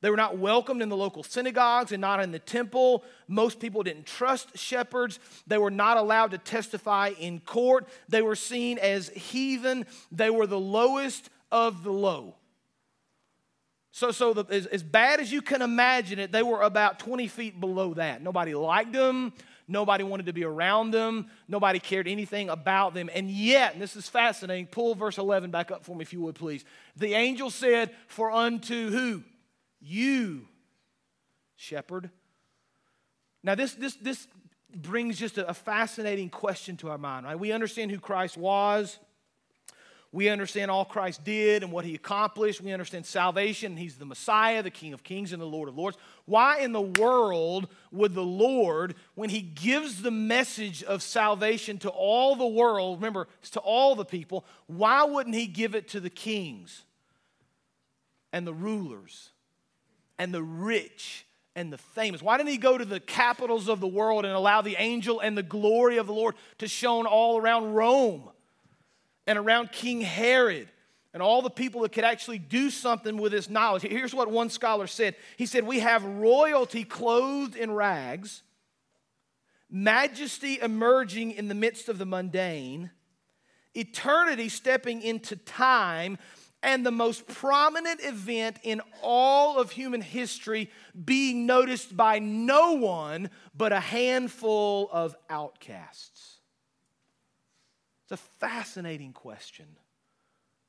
They 0.00 0.10
were 0.10 0.16
not 0.16 0.38
welcomed 0.38 0.80
in 0.80 0.88
the 0.88 0.96
local 0.96 1.24
synagogues 1.24 1.90
and 1.90 2.00
not 2.00 2.20
in 2.20 2.30
the 2.30 2.38
temple. 2.38 3.04
Most 3.26 3.58
people 3.58 3.82
didn't 3.82 4.06
trust 4.06 4.56
shepherds. 4.56 5.18
They 5.46 5.58
were 5.58 5.72
not 5.72 5.96
allowed 5.96 6.30
to 6.30 6.38
testify 6.38 7.12
in 7.18 7.40
court. 7.40 7.88
They 8.08 8.22
were 8.22 8.36
seen 8.36 8.78
as 8.78 9.08
heathen. 9.08 9.86
They 10.12 10.30
were 10.30 10.46
the 10.46 10.60
lowest 10.60 11.30
of 11.50 11.82
the 11.82 11.92
low. 11.92 12.36
So, 13.90 14.12
so 14.12 14.32
the, 14.32 14.44
as, 14.54 14.66
as 14.66 14.84
bad 14.84 15.18
as 15.18 15.32
you 15.32 15.42
can 15.42 15.62
imagine 15.62 16.20
it, 16.20 16.30
they 16.30 16.44
were 16.44 16.62
about 16.62 17.00
20 17.00 17.26
feet 17.26 17.58
below 17.58 17.94
that. 17.94 18.22
Nobody 18.22 18.54
liked 18.54 18.92
them. 18.92 19.32
Nobody 19.66 20.04
wanted 20.04 20.26
to 20.26 20.32
be 20.32 20.44
around 20.44 20.92
them. 20.92 21.26
Nobody 21.48 21.80
cared 21.80 22.06
anything 22.06 22.48
about 22.48 22.94
them. 22.94 23.10
And 23.12 23.28
yet, 23.28 23.72
and 23.72 23.82
this 23.82 23.96
is 23.96 24.08
fascinating, 24.08 24.66
pull 24.66 24.94
verse 24.94 25.18
11 25.18 25.50
back 25.50 25.72
up 25.72 25.84
for 25.84 25.96
me 25.96 26.02
if 26.02 26.12
you 26.12 26.20
would, 26.22 26.36
please. 26.36 26.64
The 26.96 27.14
angel 27.14 27.50
said, 27.50 27.90
For 28.06 28.30
unto 28.30 28.90
who? 28.90 29.24
You, 29.80 30.46
shepherd. 31.56 32.10
Now, 33.42 33.54
this, 33.54 33.74
this, 33.74 33.94
this 33.96 34.26
brings 34.74 35.18
just 35.18 35.38
a, 35.38 35.48
a 35.48 35.54
fascinating 35.54 36.30
question 36.30 36.76
to 36.78 36.90
our 36.90 36.98
mind, 36.98 37.26
right? 37.26 37.38
We 37.38 37.52
understand 37.52 37.90
who 37.90 37.98
Christ 37.98 38.36
was. 38.36 38.98
We 40.10 40.30
understand 40.30 40.70
all 40.70 40.86
Christ 40.86 41.22
did 41.22 41.62
and 41.62 41.70
what 41.70 41.84
he 41.84 41.94
accomplished. 41.94 42.62
We 42.62 42.72
understand 42.72 43.04
salvation. 43.04 43.76
He's 43.76 43.96
the 43.96 44.06
Messiah, 44.06 44.62
the 44.62 44.70
King 44.70 44.94
of 44.94 45.04
Kings, 45.04 45.32
and 45.32 45.42
the 45.42 45.46
Lord 45.46 45.68
of 45.68 45.76
Lords. 45.76 45.98
Why 46.24 46.60
in 46.60 46.72
the 46.72 46.80
world 46.80 47.68
would 47.92 48.14
the 48.14 48.22
Lord, 48.22 48.94
when 49.14 49.28
he 49.28 49.42
gives 49.42 50.00
the 50.00 50.10
message 50.10 50.82
of 50.82 51.02
salvation 51.02 51.76
to 51.80 51.90
all 51.90 52.36
the 52.36 52.46
world, 52.46 52.98
remember, 52.98 53.28
it's 53.40 53.50
to 53.50 53.60
all 53.60 53.94
the 53.94 54.04
people, 54.04 54.46
why 54.66 55.04
wouldn't 55.04 55.36
he 55.36 55.46
give 55.46 55.74
it 55.74 55.88
to 55.88 56.00
the 56.00 56.10
kings 56.10 56.84
and 58.32 58.46
the 58.46 58.54
rulers 58.54 59.30
and 60.18 60.32
the 60.32 60.42
rich 60.42 61.26
and 61.54 61.72
the 61.72 61.78
famous? 61.78 62.22
Why 62.22 62.36
didn't 62.36 62.50
he 62.50 62.58
go 62.58 62.78
to 62.78 62.84
the 62.84 63.00
capitals 63.00 63.68
of 63.68 63.80
the 63.80 63.88
world 63.88 64.24
and 64.24 64.34
allow 64.34 64.62
the 64.62 64.76
angel 64.78 65.20
and 65.20 65.36
the 65.36 65.42
glory 65.42 65.96
of 65.96 66.06
the 66.06 66.12
Lord 66.12 66.34
to 66.58 66.68
shone 66.68 67.06
all 67.06 67.38
around 67.38 67.74
Rome 67.74 68.30
and 69.26 69.38
around 69.38 69.72
King 69.72 70.00
Herod? 70.00 70.68
and 71.14 71.22
all 71.22 71.42
the 71.42 71.50
people 71.50 71.80
that 71.82 71.92
could 71.92 72.04
actually 72.04 72.38
do 72.38 72.70
something 72.70 73.16
with 73.16 73.32
this 73.32 73.48
knowledge. 73.48 73.82
Here's 73.82 74.14
what 74.14 74.30
one 74.30 74.50
scholar 74.50 74.86
said 74.86 75.16
He 75.36 75.46
said, 75.46 75.64
We 75.64 75.80
have 75.80 76.04
royalty 76.04 76.84
clothed 76.84 77.56
in 77.56 77.72
rags, 77.72 78.42
majesty 79.70 80.58
emerging 80.60 81.32
in 81.32 81.48
the 81.48 81.54
midst 81.54 81.88
of 81.88 81.98
the 81.98 82.06
mundane, 82.06 82.90
eternity 83.74 84.48
stepping 84.48 85.02
into 85.02 85.36
time, 85.36 86.18
and 86.62 86.84
the 86.84 86.90
most 86.90 87.26
prominent 87.26 88.00
event 88.02 88.58
in 88.62 88.80
all 89.02 89.58
of 89.58 89.70
human 89.70 90.00
history 90.00 90.70
being 91.04 91.46
noticed 91.46 91.96
by 91.96 92.18
no 92.18 92.72
one 92.72 93.30
but 93.56 93.72
a 93.72 93.80
handful 93.80 94.88
of 94.92 95.14
outcasts? 95.30 96.38
It's 98.04 98.12
a 98.12 98.16
fascinating 98.16 99.12
question. 99.12 99.66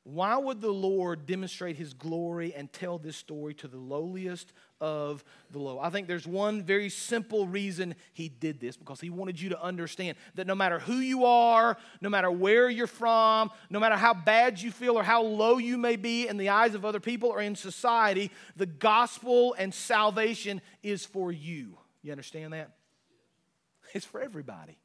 Why 0.03 0.38
would 0.38 0.62
the 0.62 0.71
Lord 0.71 1.25
demonstrate 1.25 1.75
his 1.75 1.93
glory 1.93 2.53
and 2.55 2.71
tell 2.71 2.97
this 2.97 3.17
story 3.17 3.53
to 3.55 3.67
the 3.67 3.77
lowliest 3.77 4.53
of 4.79 5.23
the 5.51 5.59
low? 5.59 5.77
I 5.77 5.89
think 5.89 6.07
there's 6.07 6.25
one 6.25 6.63
very 6.63 6.89
simple 6.89 7.45
reason 7.45 7.95
he 8.13 8.29
did 8.29 8.59
this 8.59 8.77
because 8.77 9.01
he 9.01 9.09
wanted 9.09 9.39
you 9.39 9.49
to 9.49 9.62
understand 9.62 10.17
that 10.35 10.47
no 10.47 10.55
matter 10.55 10.79
who 10.79 10.97
you 10.97 11.25
are, 11.25 11.77
no 12.01 12.09
matter 12.09 12.31
where 12.31 12.69
you're 12.69 12.88
from, 12.88 13.51
no 13.69 13.79
matter 13.79 13.97
how 13.97 14.13
bad 14.13 14.62
you 14.62 14.71
feel 14.71 14.97
or 14.97 15.03
how 15.03 15.21
low 15.21 15.57
you 15.57 15.77
may 15.77 15.97
be 15.97 16.27
in 16.27 16.38
the 16.38 16.49
eyes 16.49 16.75
of 16.75 16.85
other 16.85 17.01
people 17.01 17.29
or 17.29 17.41
in 17.41 17.55
society, 17.55 18.31
the 18.55 18.65
gospel 18.65 19.53
and 19.59 19.73
salvation 19.73 20.62
is 20.81 21.05
for 21.05 21.31
you. 21.31 21.77
You 22.01 22.12
understand 22.12 22.53
that? 22.53 22.71
It's 23.93 24.05
for 24.05 24.21
everybody. 24.21 24.77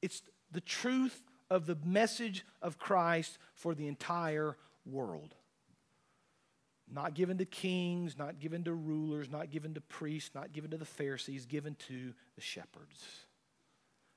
It's 0.00 0.22
the 0.52 0.60
truth 0.60 1.22
of 1.50 1.66
the 1.66 1.76
message 1.84 2.44
of 2.62 2.78
Christ 2.78 3.38
for 3.54 3.74
the 3.74 3.88
entire 3.88 4.56
world. 4.84 5.34
Not 6.92 7.14
given 7.14 7.38
to 7.38 7.44
kings, 7.44 8.16
not 8.16 8.38
given 8.38 8.64
to 8.64 8.72
rulers, 8.72 9.30
not 9.30 9.50
given 9.50 9.74
to 9.74 9.80
priests, 9.80 10.30
not 10.34 10.52
given 10.52 10.70
to 10.70 10.76
the 10.76 10.84
Pharisees, 10.84 11.46
given 11.46 11.74
to 11.88 12.14
the 12.36 12.40
shepherds. 12.40 13.04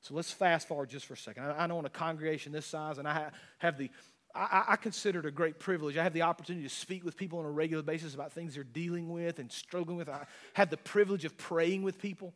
So 0.01 0.13
let's 0.13 0.31
fast 0.31 0.67
forward 0.67 0.89
just 0.89 1.05
for 1.05 1.15
a 1.15 1.17
second. 1.17 1.43
I, 1.43 1.67
know 1.67 1.79
in 1.79 1.85
a 1.85 1.89
congregation 1.89 2.51
this 2.51 2.65
size, 2.65 2.99
and 2.99 3.07
I 3.07 3.31
have 3.57 3.77
the 3.77 3.89
I, 4.35 4.75
consider 4.79 5.19
it 5.19 5.25
a 5.25 5.31
great 5.31 5.57
privilege. 5.57 5.97
I 5.97 6.03
have 6.03 6.13
the 6.13 6.21
opportunity 6.21 6.67
to 6.67 6.73
speak 6.73 7.03
with 7.03 7.17
people 7.17 7.39
on 7.39 7.45
a 7.45 7.51
regular 7.51 7.81
basis 7.81 8.13
about 8.13 8.31
things 8.31 8.53
they're 8.53 8.63
dealing 8.63 9.09
with 9.09 9.39
and 9.39 9.51
struggling 9.51 9.97
with. 9.97 10.07
I 10.07 10.27
have 10.53 10.69
the 10.69 10.77
privilege 10.77 11.25
of 11.25 11.35
praying 11.35 11.81
with 11.81 11.99
people 11.99 12.35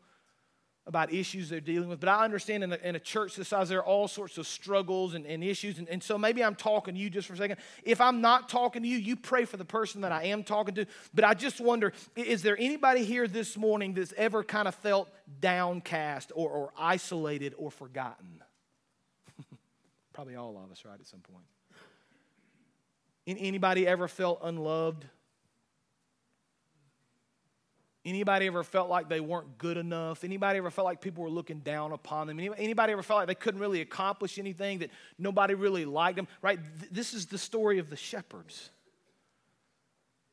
about 0.86 1.14
issues 1.14 1.50
they're 1.50 1.62
dealing 1.62 1.88
with. 1.88 2.00
But 2.00 2.10
I 2.10 2.26
understand 2.26 2.64
in 2.64 2.74
a, 2.74 2.78
in 2.84 2.96
a 2.96 3.00
church 3.00 3.36
this 3.38 3.48
size, 3.48 3.70
there 3.70 3.80
are 3.80 3.86
all 3.86 4.08
sorts 4.08 4.38
of 4.38 4.46
struggles 4.46 5.14
and, 5.14 5.26
and 5.26 5.44
issues. 5.44 5.80
And, 5.80 5.88
and, 5.88 6.04
so 6.04 6.18
maybe 6.18 6.44
I'm 6.44 6.56
talking 6.56 6.94
to 6.94 7.00
you 7.00 7.10
just 7.10 7.28
for 7.28 7.34
a 7.34 7.38
second. 7.38 7.58
If 7.84 8.02
I'm 8.02 8.20
not 8.20 8.50
talking 8.50 8.84
to 8.84 8.88
you, 8.88 8.98
you 8.98 9.16
pray 9.16 9.46
for 9.46 9.56
the 9.56 9.66
person 9.66 10.02
that 10.02 10.12
I 10.12 10.26
am 10.26 10.44
talking 10.44 10.76
to. 10.76 10.86
But 11.14 11.24
I 11.24 11.34
just 11.36 11.62
wonder 11.62 11.94
is 12.16 12.42
there 12.42 12.58
anybody 12.60 13.06
here 13.06 13.28
this 13.28 13.56
morning 13.58 13.94
that's 13.94 14.14
ever 14.18 14.44
kind 14.44 14.68
of 14.68 14.76
felt 14.76 15.10
downcast 15.40 16.34
or, 16.36 16.50
or 16.50 16.74
isolated 16.78 17.54
or 17.58 17.72
forgotten? 17.72 18.44
Probably 20.14 20.36
all 20.36 20.62
of 20.64 20.70
us, 20.70 20.84
right, 20.84 21.00
at 21.00 21.08
some 21.08 21.22
point. 21.22 21.46
Anybody 23.26 23.88
ever 23.88 24.10
felt 24.10 24.42
unloved? 24.44 25.06
Anybody 28.06 28.48
ever 28.48 28.64
felt 28.64 28.90
like 28.90 29.08
they 29.08 29.22
weren't 29.22 29.58
good 29.58 29.78
enough? 29.78 30.26
Anybody 30.26 30.58
ever 30.58 30.70
felt 30.70 30.84
like 30.86 31.00
people 31.00 31.24
were 31.24 31.30
looking 31.30 31.60
down 31.60 31.94
upon 31.94 32.28
them? 32.28 32.38
Anybody 32.40 32.92
ever 32.92 33.02
felt 33.02 33.20
like 33.20 33.28
they 33.28 33.36
couldn't 33.36 33.62
really 33.62 33.80
accomplish 33.80 34.38
anything, 34.38 34.80
that 34.80 34.90
nobody 35.18 35.54
really 35.54 35.86
liked 35.86 36.18
them? 36.18 36.28
Right? 36.42 36.60
This 36.92 37.14
is 37.14 37.28
the 37.28 37.38
story 37.38 37.80
of 37.80 37.90
the 37.90 37.96
shepherds. 37.96 38.72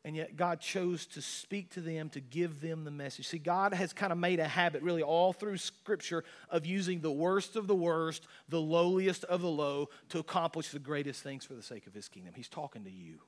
And 0.05 0.17
yet 0.17 0.35
God 0.35 0.61
chose 0.61 1.07
to 1.09 1.23
speak 1.23 1.71
to 1.75 1.81
them, 1.81 2.09
to 2.11 2.21
give 2.21 2.61
them 2.61 2.85
the 2.85 2.91
message. 2.91 3.29
See, 3.29 3.39
God 3.39 3.75
has 3.75 3.93
kind 3.93 4.13
of 4.13 4.19
made 4.19 4.41
a 4.41 4.49
habit, 4.49 4.83
really, 4.83 5.03
all 5.03 5.33
through 5.33 5.59
Scripture, 5.59 6.25
of 6.49 6.65
using 6.65 7.03
the 7.03 7.13
worst 7.13 7.55
of 7.55 7.67
the 7.67 7.75
worst, 7.75 8.27
the 8.49 8.61
lowliest 8.61 9.25
of 9.25 9.43
the 9.43 9.51
low, 9.51 9.91
to 10.09 10.19
accomplish 10.19 10.71
the 10.71 10.79
greatest 10.79 11.23
things 11.23 11.45
for 11.45 11.53
the 11.55 11.63
sake 11.63 11.87
of 11.87 11.93
His 11.93 12.09
kingdom. 12.09 12.33
He's 12.35 12.49
talking 12.49 12.83
to 12.85 12.91
you. 12.91 13.21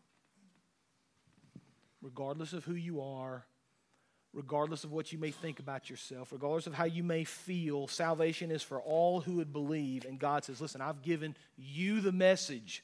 Regardless 2.00 2.54
of 2.54 2.64
who 2.64 2.74
you 2.74 3.02
are, 3.02 3.44
regardless 4.34 4.84
of 4.84 4.92
what 4.92 5.12
you 5.12 5.18
may 5.18 5.30
think 5.30 5.58
about 5.60 5.90
yourself, 5.90 6.32
regardless 6.32 6.66
of 6.66 6.74
how 6.74 6.84
you 6.84 7.02
may 7.02 7.24
feel, 7.24 7.86
salvation 7.86 8.50
is 8.50 8.62
for 8.62 8.80
all 8.80 9.20
who 9.20 9.34
would 9.34 9.52
believe. 9.52 10.04
And 10.04 10.18
God 10.18 10.44
says, 10.44 10.60
Listen, 10.60 10.80
I've 10.80 11.02
given 11.02 11.36
you 11.56 12.00
the 12.00 12.12
message. 12.12 12.82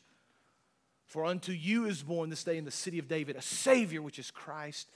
For 1.07 1.25
unto 1.25 1.53
you 1.53 1.87
is 1.87 2.03
born 2.03 2.29
this 2.29 2.45
day 2.45 2.59
in 2.59 2.67
the 2.67 2.71
city 2.71 2.99
of 2.99 3.09
David 3.09 3.37
a 3.37 3.43
Savior, 3.43 4.03
which 4.03 4.19
is 4.19 4.31
Christ 4.31 4.91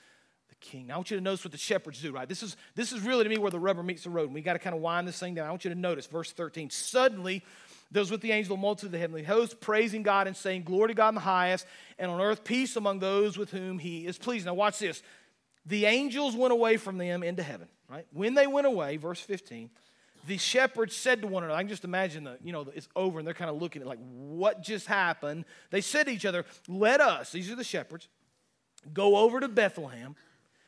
the 0.50 0.54
King. 0.56 0.88
Now, 0.88 0.94
I 0.94 0.96
want 0.98 1.10
you 1.10 1.16
to 1.16 1.22
notice 1.22 1.42
what 1.42 1.52
the 1.52 1.58
shepherds 1.58 2.02
do, 2.02 2.12
right? 2.12 2.28
This 2.28 2.42
is, 2.42 2.56
this 2.74 2.92
is 2.92 3.00
really 3.00 3.24
to 3.24 3.30
me 3.30 3.38
where 3.38 3.50
the 3.50 3.58
rubber 3.58 3.82
meets 3.82 4.04
the 4.04 4.10
road. 4.10 4.26
And 4.26 4.34
we 4.34 4.42
got 4.42 4.52
to 4.52 4.58
kind 4.58 4.76
of 4.76 4.82
wind 4.82 5.08
this 5.08 5.18
thing 5.18 5.34
down. 5.34 5.46
I 5.46 5.50
want 5.50 5.64
you 5.64 5.70
to 5.70 5.78
notice 5.78 6.06
verse 6.06 6.30
13. 6.30 6.68
Suddenly, 6.68 7.42
those 7.90 8.10
with 8.10 8.20
the 8.20 8.32
angel 8.32 8.58
multitude 8.58 8.88
of 8.88 8.92
the 8.92 8.98
heavenly 8.98 9.22
host, 9.22 9.58
praising 9.60 10.02
God 10.02 10.26
and 10.26 10.36
saying, 10.36 10.64
Glory 10.64 10.88
to 10.88 10.94
God 10.94 11.10
in 11.10 11.14
the 11.14 11.22
highest, 11.22 11.66
and 11.98 12.10
on 12.10 12.20
earth 12.20 12.44
peace 12.44 12.76
among 12.76 12.98
those 12.98 13.38
with 13.38 13.50
whom 13.50 13.78
he 13.78 14.06
is 14.06 14.18
pleased. 14.18 14.44
Now, 14.44 14.52
watch 14.52 14.78
this 14.78 15.02
the 15.66 15.87
angels 15.87 16.35
went 16.35 16.53
away 16.53 16.77
from 16.77 16.98
them 16.98 17.22
into 17.22 17.42
heaven, 17.42 17.68
right? 17.88 18.07
When 18.12 18.35
they 18.35 18.46
went 18.46 18.66
away, 18.66 18.96
verse 18.96 19.20
15, 19.20 19.70
the 20.27 20.37
shepherds 20.38 20.94
said 20.94 21.22
to 21.22 21.29
one 21.29 21.42
another, 21.42 21.59
I 21.59 21.62
can 21.62 21.68
just 21.68 21.85
imagine 21.85 22.25
that, 22.25 22.38
you 22.44 22.53
know, 22.53 22.66
it's 22.75 22.88
over 22.94 23.18
and 23.18 23.27
they're 23.27 23.35
kind 23.35 23.51
of 23.51 23.61
looking 23.61 23.83
at 23.83 23.88
like, 23.88 23.98
what 23.98 24.62
just 24.62 24.87
happened? 24.87 25.44
They 25.70 25.81
said 25.81 26.07
to 26.07 26.12
each 26.12 26.27
other, 26.27 26.44
let 26.68 27.01
us, 27.01 27.33
these 27.33 27.51
are 27.51 27.57
the 27.57 27.64
shepherds, 27.64 28.09
go 28.92 29.16
over 29.16 29.40
to 29.40 29.48
Bethlehem, 29.48 30.14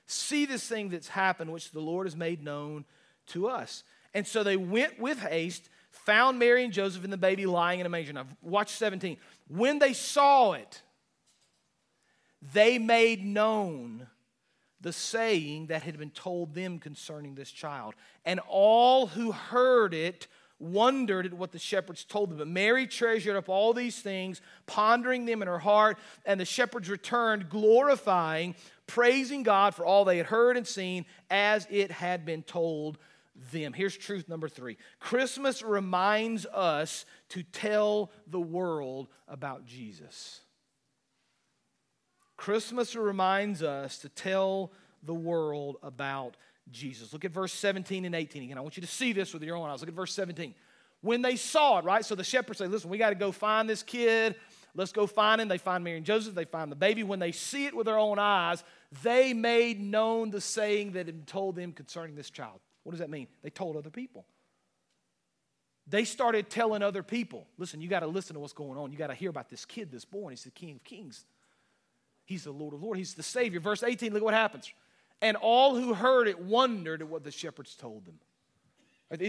see 0.07 0.45
this 0.45 0.67
thing 0.67 0.89
that's 0.89 1.09
happened, 1.09 1.53
which 1.53 1.71
the 1.71 1.81
Lord 1.81 2.07
has 2.07 2.17
made 2.17 2.43
known 2.43 2.85
to 3.29 3.49
us. 3.49 3.85
And 4.13 4.27
so 4.27 4.43
they 4.43 4.57
went 4.57 4.99
with 4.99 5.21
haste, 5.21 5.69
found 5.91 6.39
Mary 6.39 6.65
and 6.65 6.73
Joseph 6.73 7.05
and 7.05 7.13
the 7.13 7.17
baby 7.17 7.47
lying 7.47 7.81
in 7.81 7.87
a 7.87 7.89
manger. 7.89 8.13
Now, 8.13 8.27
watch 8.43 8.71
17. 8.71 9.17
When 9.49 9.79
they 9.79 9.93
saw 9.93 10.53
it, 10.53 10.83
they 12.53 12.79
made 12.79 13.25
known 13.25 14.09
the 14.85 14.93
saying 14.93 15.69
that 15.69 15.83
had 15.83 15.99
been 15.99 16.11
told 16.11 16.55
them 16.55 16.79
concerning 16.79 17.35
this 17.35 17.51
child. 17.51 17.95
And 18.27 18.39
all 18.47 19.07
who 19.07 19.33
heard 19.33 19.95
it 19.95 20.27
wondered 20.59 21.25
at 21.25 21.33
what 21.33 21.53
the 21.53 21.59
shepherds 21.59 22.05
told 22.05 22.29
them. 22.29 22.37
But 22.37 22.49
Mary 22.49 22.87
treasured 22.87 23.35
up 23.35 23.49
all 23.49 23.73
these 23.73 24.01
things, 24.01 24.43
pondering 24.67 25.25
them 25.25 25.41
in 25.41 25.49
her 25.49 25.59
heart. 25.59 25.99
And 26.27 26.39
the 26.39 26.45
shepherds 26.45 26.91
returned, 26.91 27.49
glorifying, 27.49 28.55
praising 28.87 29.43
God 29.43 29.75
for 29.75 29.87
all 29.87 30.05
they 30.05 30.19
had 30.19 30.27
heard 30.27 30.59
and 30.59 30.67
seen 30.67 31.07
as 31.31 31.67
it 31.71 31.91
had 31.91 32.27
been 32.27 32.43
told 32.43 32.99
them. 33.53 33.73
Here's 33.73 33.97
truth 33.97 34.29
number 34.29 34.51
three 34.51 34.77
Christmas 35.01 35.63
reminds 35.63 36.45
us 36.45 37.07
to 37.31 37.43
tell 37.43 38.13
the 38.27 38.39
world 38.39 39.09
about 39.29 39.65
Jesus. 39.65 40.43
Christmas 42.37 42.97
reminds 42.97 43.63
us 43.63 43.99
to 43.99 44.09
tell 44.09 44.73
the 45.03 45.15
world 45.15 45.77
about 45.83 46.37
Jesus. 46.71 47.13
Look 47.13 47.25
at 47.25 47.31
verse 47.31 47.53
17 47.53 48.05
and 48.05 48.15
18 48.15 48.43
again. 48.43 48.59
I 48.59 48.61
want 48.61 48.77
you 48.77 48.81
to 48.81 48.87
see 48.87 49.13
this 49.13 49.33
with 49.33 49.43
your 49.43 49.57
own 49.57 49.69
eyes. 49.69 49.81
Look 49.81 49.89
at 49.89 49.95
verse 49.95 50.13
17. 50.15 50.55
When 51.03 51.21
they 51.21 51.37
saw 51.37 51.79
it, 51.79 51.85
right? 51.85 52.05
So 52.05 52.15
the 52.15 52.25
shepherds 52.25 52.59
say, 52.59 52.67
listen, 52.67 52.89
we 52.89 52.97
got 52.97 53.11
to 53.11 53.15
go 53.15 53.31
find 53.31 53.69
this 53.69 53.83
kid. 53.83 54.37
Let's 54.75 54.93
go 54.93 55.07
find 55.07 55.41
him. 55.41 55.49
They 55.49 55.59
find 55.59 55.85
Mary 55.85 55.99
and 55.99 56.07
Joseph. 56.07 56.35
They 56.35 56.47
find 56.47 56.73
the 56.73 56.77
baby. 56.77 57.03
When 57.03 57.19
they 57.19 57.33
see 57.33 57.67
it 57.67 57.77
with 57.77 57.87
their 57.87 57.99
own 57.99 58.19
eyes, 58.19 58.65
they 59.03 59.35
made 59.35 59.81
known 59.81 60.31
the 60.31 60.41
saying 60.41 60.93
that 60.93 61.07
had 61.07 61.17
been 61.17 61.27
told 61.27 61.57
them 61.57 61.73
concerning 61.73 62.17
this 62.17 62.31
child. 62.31 62.59
What 62.83 62.93
does 62.93 63.01
that 63.01 63.11
mean? 63.11 63.29
They 63.43 63.51
told 63.51 63.77
other 63.77 63.91
people. 63.91 64.25
They 65.87 66.05
started 66.05 66.49
telling 66.49 66.83
other 66.83 67.03
people, 67.03 67.47
listen, 67.59 67.83
you 67.83 67.89
got 67.89 68.01
to 68.01 68.07
listen 68.07 68.35
to 68.35 68.41
what's 68.41 68.55
going 68.55 68.79
on. 68.79 68.91
You 68.91 68.97
got 68.97 69.09
to 69.09 69.15
hear 69.15 69.29
about 69.29 69.51
this 69.51 69.67
kid 69.67 69.91
that's 69.93 70.07
born. 70.07 70.31
He's 70.31 70.45
the 70.45 70.51
King 70.51 70.77
of 70.77 70.85
Kings. 70.85 71.27
He's 72.25 72.45
the 72.45 72.53
Lord 72.53 72.75
of 72.75 72.83
Lords. 72.83 72.99
He's 72.99 73.15
the 73.15 73.23
Savior. 73.23 73.61
Verse 73.61 73.83
18, 73.83 74.13
look 74.13 74.23
what 74.23 74.35
happens. 74.35 74.73
And 75.21 75.37
all 75.37 75.77
who 75.77 75.95
heard 75.95 76.29
it 76.29 76.41
wondered 76.41 77.03
at 77.03 77.09
what 77.09 77.25
the 77.25 77.31
shepherds 77.31 77.75
told 77.75 78.07
them. 78.07 78.19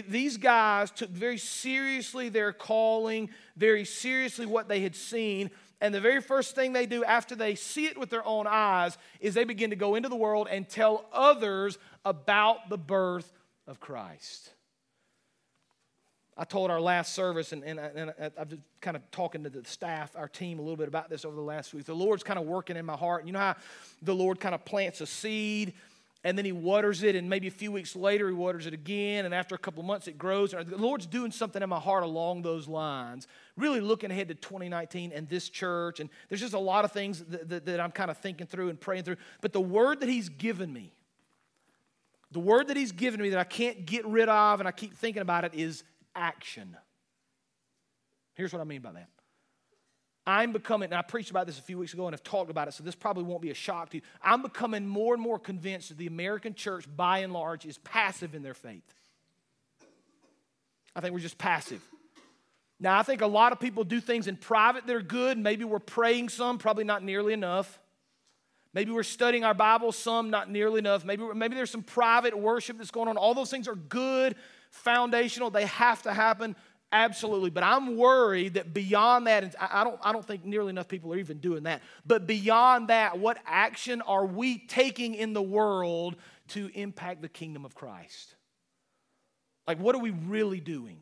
These 0.07 0.37
guys 0.37 0.89
took 0.89 1.09
very 1.09 1.37
seriously 1.37 2.29
their 2.29 2.51
calling, 2.51 3.29
very 3.55 3.85
seriously 3.85 4.45
what 4.45 4.67
they 4.67 4.79
had 4.79 4.95
seen. 4.95 5.51
And 5.81 5.93
the 5.93 6.01
very 6.01 6.21
first 6.21 6.55
thing 6.55 6.73
they 6.73 6.85
do 6.85 7.03
after 7.03 7.35
they 7.35 7.53
see 7.55 7.85
it 7.85 7.97
with 7.97 8.09
their 8.09 8.25
own 8.25 8.47
eyes 8.47 8.97
is 9.19 9.33
they 9.33 9.43
begin 9.43 9.69
to 9.69 9.75
go 9.75 9.95
into 9.95 10.09
the 10.09 10.15
world 10.15 10.47
and 10.49 10.67
tell 10.67 11.05
others 11.11 11.77
about 12.03 12.69
the 12.69 12.77
birth 12.77 13.31
of 13.67 13.79
Christ. 13.79 14.54
I 16.37 16.43
told 16.43 16.69
our 16.69 16.81
last 16.81 17.13
service, 17.13 17.53
and, 17.53 17.63
and, 17.63 17.79
and 17.79 18.11
I've 18.37 18.49
been 18.49 18.61
kind 18.81 18.97
of 18.97 19.09
talking 19.11 19.43
to 19.43 19.49
the 19.49 19.63
staff, 19.63 20.11
our 20.17 20.27
team, 20.27 20.59
a 20.59 20.61
little 20.61 20.75
bit 20.75 20.89
about 20.89 21.09
this 21.09 21.23
over 21.23 21.35
the 21.35 21.41
last 21.41 21.73
week. 21.73 21.85
The 21.85 21.95
Lord's 21.95 22.23
kind 22.23 22.37
of 22.37 22.45
working 22.45 22.75
in 22.75 22.85
my 22.85 22.97
heart. 22.97 23.25
You 23.25 23.31
know 23.31 23.39
how 23.39 23.55
the 24.01 24.13
Lord 24.13 24.41
kind 24.41 24.53
of 24.53 24.65
plants 24.65 24.99
a 24.99 25.07
seed, 25.07 25.73
and 26.25 26.37
then 26.37 26.43
He 26.43 26.51
waters 26.51 27.03
it, 27.03 27.15
and 27.15 27.29
maybe 27.29 27.47
a 27.47 27.51
few 27.51 27.71
weeks 27.71 27.95
later 27.95 28.27
He 28.27 28.33
waters 28.33 28.67
it 28.67 28.73
again, 28.73 29.23
and 29.23 29.33
after 29.33 29.55
a 29.55 29.57
couple 29.57 29.81
months 29.83 30.09
it 30.09 30.17
grows. 30.17 30.51
The 30.51 30.75
Lord's 30.75 31.05
doing 31.05 31.31
something 31.31 31.63
in 31.63 31.69
my 31.69 31.79
heart 31.79 32.03
along 32.03 32.41
those 32.41 32.67
lines. 32.67 33.29
Really 33.55 33.79
looking 33.79 34.11
ahead 34.11 34.27
to 34.27 34.35
2019 34.35 35.13
and 35.15 35.29
this 35.29 35.47
church, 35.47 36.01
and 36.01 36.09
there's 36.27 36.41
just 36.41 36.53
a 36.53 36.59
lot 36.59 36.83
of 36.83 36.91
things 36.91 37.23
that, 37.23 37.47
that, 37.47 37.65
that 37.65 37.79
I'm 37.79 37.91
kind 37.91 38.11
of 38.11 38.17
thinking 38.17 38.45
through 38.45 38.67
and 38.67 38.79
praying 38.79 39.03
through. 39.03 39.17
But 39.39 39.53
the 39.53 39.61
word 39.61 40.01
that 40.01 40.09
He's 40.09 40.27
given 40.27 40.73
me, 40.73 40.91
the 42.31 42.41
word 42.41 42.67
that 42.67 42.75
He's 42.75 42.91
given 42.91 43.21
me 43.21 43.29
that 43.29 43.39
I 43.39 43.45
can't 43.45 43.85
get 43.85 44.05
rid 44.05 44.27
of, 44.27 44.59
and 44.59 44.67
I 44.67 44.73
keep 44.73 44.97
thinking 44.97 45.21
about 45.21 45.45
it, 45.45 45.53
is 45.53 45.85
action. 46.15 46.75
Here's 48.33 48.51
what 48.53 48.61
I 48.61 48.65
mean 48.65 48.81
by 48.81 48.91
that 48.93 49.09
I'm 50.27 50.53
becoming, 50.53 50.87
and 50.87 50.97
I 50.97 51.03
preached 51.03 51.29
about 51.29 51.45
this 51.45 51.59
a 51.59 51.61
few 51.61 51.77
weeks 51.77 51.93
ago 51.93 52.07
and 52.07 52.13
have 52.13 52.23
talked 52.23 52.49
about 52.49 52.67
it, 52.67 52.73
so 52.73 52.83
this 52.83 52.95
probably 52.95 53.23
won't 53.23 53.41
be 53.41 53.51
a 53.51 53.55
shock 53.55 53.91
to 53.91 53.97
you. 53.97 54.03
I'm 54.23 54.41
becoming 54.41 54.87
more 54.87 55.13
and 55.13 55.21
more 55.21 55.37
convinced 55.37 55.89
that 55.89 55.97
the 55.97 56.07
American 56.07 56.55
church, 56.55 56.85
by 56.95 57.19
and 57.19 57.31
large, 57.31 57.65
is 57.65 57.77
passive 57.79 58.33
in 58.33 58.41
their 58.41 58.55
faith. 58.55 58.83
I 60.95 61.01
think 61.01 61.13
we're 61.13 61.19
just 61.19 61.37
passive. 61.37 61.81
Now, 62.79 62.97
I 62.97 63.03
think 63.03 63.21
a 63.21 63.27
lot 63.27 63.51
of 63.51 63.59
people 63.59 63.83
do 63.83 64.01
things 64.01 64.27
in 64.27 64.35
private 64.35 64.87
that 64.87 64.95
are 64.95 65.01
good. 65.01 65.37
Maybe 65.37 65.63
we're 65.63 65.79
praying 65.79 66.29
some, 66.29 66.57
probably 66.57 66.83
not 66.83 67.03
nearly 67.03 67.33
enough. 67.33 67.79
Maybe 68.73 68.91
we're 68.91 69.03
studying 69.03 69.45
our 69.45 69.53
Bible 69.53 69.91
some, 69.91 70.29
not 70.29 70.49
nearly 70.49 70.79
enough. 70.79 71.05
Maybe, 71.05 71.23
maybe 71.33 71.55
there's 71.55 71.71
some 71.71 71.83
private 71.83 72.37
worship 72.37 72.77
that's 72.77 72.91
going 72.91 73.07
on. 73.07 73.15
All 73.15 73.33
those 73.33 73.49
things 73.49 73.67
are 73.67 73.75
good, 73.75 74.35
foundational, 74.75 75.49
they 75.49 75.65
have 75.65 76.01
to 76.03 76.13
happen. 76.13 76.55
Absolutely. 76.91 77.49
But 77.49 77.63
I'm 77.63 77.97
worried 77.97 78.53
that 78.53 78.73
beyond 78.73 79.27
that, 79.27 79.43
and 79.43 79.55
I 79.59 79.83
don't, 79.83 79.99
I 80.01 80.11
don't 80.11 80.25
think 80.25 80.45
nearly 80.45 80.69
enough 80.69 80.87
people 80.87 81.11
are 81.13 81.17
even 81.17 81.39
doing 81.39 81.63
that. 81.63 81.81
But 82.05 82.27
beyond 82.27 82.89
that, 82.89 83.19
what 83.19 83.37
action 83.45 84.01
are 84.01 84.25
we 84.25 84.59
taking 84.59 85.15
in 85.15 85.33
the 85.33 85.41
world 85.41 86.15
to 86.49 86.69
impact 86.73 87.21
the 87.21 87.27
kingdom 87.27 87.65
of 87.65 87.75
Christ? 87.75 88.35
Like, 89.67 89.79
what 89.79 89.95
are 89.95 90.01
we 90.01 90.11
really 90.11 90.59
doing? 90.59 90.99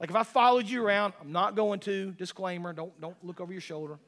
Like, 0.00 0.10
if 0.10 0.16
I 0.16 0.24
followed 0.24 0.66
you 0.66 0.84
around, 0.84 1.14
I'm 1.20 1.32
not 1.32 1.54
going 1.54 1.80
to, 1.80 2.12
disclaimer, 2.12 2.72
don't, 2.72 2.98
don't 3.00 3.16
look 3.22 3.40
over 3.40 3.52
your 3.52 3.60
shoulder. 3.60 3.98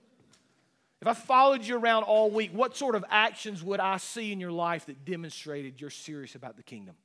If 1.01 1.07
I 1.09 1.15
followed 1.15 1.65
you 1.65 1.77
around 1.77 2.05
all 2.05 2.31
week, 2.31 2.51
what 2.53 2.77
sort 2.77 2.95
of 2.95 3.05
actions 3.09 3.63
would 3.63 3.81
I 3.81 3.97
see 3.99 4.33
in 4.33 4.41
your 4.41 4.53
life 4.53 4.87
that 4.87 5.05
demonstrated 5.05 5.81
you're 5.81 5.91
serious 5.91 6.35
about 6.35 6.57
the 6.57 6.63
kingdom? 6.63 6.97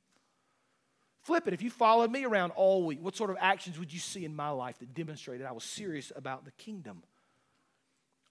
Flip 1.28 1.46
it. 1.46 1.52
If 1.52 1.60
you 1.60 1.68
followed 1.68 2.10
me 2.10 2.24
around 2.24 2.52
all 2.52 2.86
week, 2.86 3.00
what 3.02 3.14
sort 3.14 3.28
of 3.28 3.36
actions 3.38 3.78
would 3.78 3.92
you 3.92 3.98
see 3.98 4.24
in 4.24 4.34
my 4.34 4.48
life 4.48 4.78
that 4.78 4.94
demonstrated 4.94 5.46
I 5.46 5.52
was 5.52 5.62
serious 5.62 6.10
about 6.16 6.46
the 6.46 6.52
kingdom? 6.52 7.02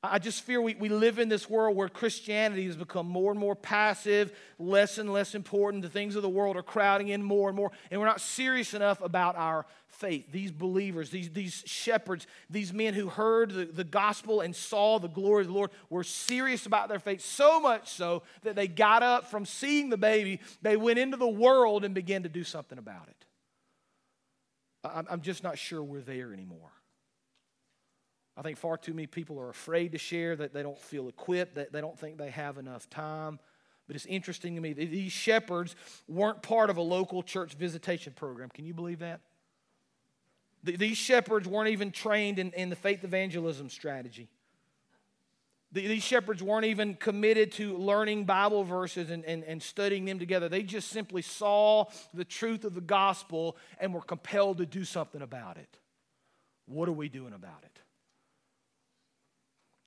I 0.03 0.19
just 0.19 0.43
fear 0.43 0.61
we, 0.61 0.75
we 0.75 0.89
live 0.89 1.17
in 1.17 1.27
this 1.27 1.49
world 1.49 1.75
where 1.75 1.89
Christianity 1.89 2.67
has 2.67 2.75
become 2.75 3.07
more 3.07 3.31
and 3.31 3.39
more 3.39 3.55
passive, 3.55 4.31
less 4.59 4.99
and 4.99 5.11
less 5.11 5.33
important. 5.33 5.81
The 5.81 5.89
things 5.89 6.15
of 6.15 6.21
the 6.21 6.29
world 6.29 6.55
are 6.55 6.61
crowding 6.63 7.07
in 7.07 7.23
more 7.23 7.49
and 7.49 7.55
more, 7.55 7.71
and 7.89 7.99
we're 7.99 8.05
not 8.05 8.21
serious 8.21 8.75
enough 8.75 9.01
about 9.01 9.35
our 9.35 9.65
faith. 9.87 10.31
These 10.31 10.51
believers, 10.51 11.09
these, 11.09 11.31
these 11.31 11.63
shepherds, 11.65 12.27
these 12.47 12.71
men 12.71 12.93
who 12.93 13.09
heard 13.09 13.49
the, 13.51 13.65
the 13.65 13.83
gospel 13.83 14.41
and 14.41 14.55
saw 14.55 14.99
the 14.99 15.07
glory 15.07 15.41
of 15.41 15.47
the 15.47 15.53
Lord 15.53 15.71
were 15.89 16.03
serious 16.03 16.67
about 16.67 16.89
their 16.89 16.99
faith, 16.99 17.21
so 17.21 17.59
much 17.59 17.89
so 17.89 18.21
that 18.43 18.55
they 18.55 18.67
got 18.67 19.01
up 19.01 19.31
from 19.31 19.47
seeing 19.47 19.89
the 19.89 19.97
baby, 19.97 20.39
they 20.61 20.77
went 20.77 20.99
into 20.99 21.17
the 21.17 21.27
world 21.27 21.83
and 21.83 21.95
began 21.95 22.21
to 22.21 22.29
do 22.29 22.43
something 22.43 22.77
about 22.77 23.07
it. 23.07 23.25
I'm 24.83 25.21
just 25.21 25.43
not 25.43 25.57
sure 25.57 25.83
we're 25.83 26.01
there 26.01 26.31
anymore. 26.33 26.71
I 28.37 28.43
think 28.43 28.57
far 28.57 28.77
too 28.77 28.93
many 28.93 29.07
people 29.07 29.39
are 29.39 29.49
afraid 29.49 29.93
to 29.93 29.97
share, 29.97 30.35
that 30.35 30.53
they 30.53 30.61
don't 30.61 30.77
feel 30.77 31.09
equipped, 31.09 31.55
that 31.55 31.73
they 31.73 31.81
don't 31.81 31.97
think 31.97 32.19
they 32.19 32.29
have 32.29 32.59
enough 32.59 32.87
time. 32.89 33.39
But 33.87 33.95
it's 33.95 34.05
interesting 34.05 34.53
to 34.55 34.61
me 34.61 34.73
that 34.73 34.91
these 34.91 35.11
shepherds 35.11 35.75
weren't 36.07 36.43
part 36.43 36.69
of 36.69 36.77
a 36.77 36.81
local 36.81 37.23
church 37.23 37.55
visitation 37.55 38.13
program. 38.15 38.49
Can 38.49 38.65
you 38.65 38.75
believe 38.75 38.99
that? 38.99 39.21
These 40.63 40.97
shepherds 40.97 41.47
weren't 41.47 41.69
even 41.69 41.91
trained 41.91 42.37
in, 42.37 42.51
in 42.51 42.69
the 42.69 42.75
faith 42.75 43.03
evangelism 43.03 43.69
strategy. 43.69 44.29
These 45.71 46.03
shepherds 46.03 46.43
weren't 46.43 46.65
even 46.65 46.95
committed 46.95 47.51
to 47.53 47.75
learning 47.77 48.25
Bible 48.25 48.63
verses 48.63 49.09
and, 49.09 49.25
and, 49.25 49.43
and 49.43 49.61
studying 49.61 50.05
them 50.05 50.19
together. 50.19 50.47
They 50.47 50.63
just 50.63 50.89
simply 50.89 51.21
saw 51.21 51.85
the 52.13 52.23
truth 52.25 52.65
of 52.65 52.73
the 52.73 52.81
gospel 52.81 53.57
and 53.79 53.93
were 53.93 54.01
compelled 54.01 54.59
to 54.59 54.65
do 54.65 54.83
something 54.83 55.21
about 55.21 55.57
it. 55.57 55.77
What 56.67 56.87
are 56.87 56.93
we 56.93 57.09
doing 57.09 57.33
about 57.33 57.63
it? 57.63 57.81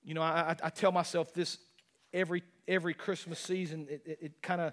You 0.02 0.14
know, 0.14 0.22
I, 0.22 0.56
I 0.62 0.70
tell 0.70 0.92
myself 0.92 1.34
this 1.34 1.58
every, 2.12 2.42
every 2.66 2.94
Christmas 2.94 3.38
season, 3.38 3.86
it, 3.90 4.02
it, 4.04 4.18
it 4.20 4.42
kind 4.42 4.60
of 4.60 4.72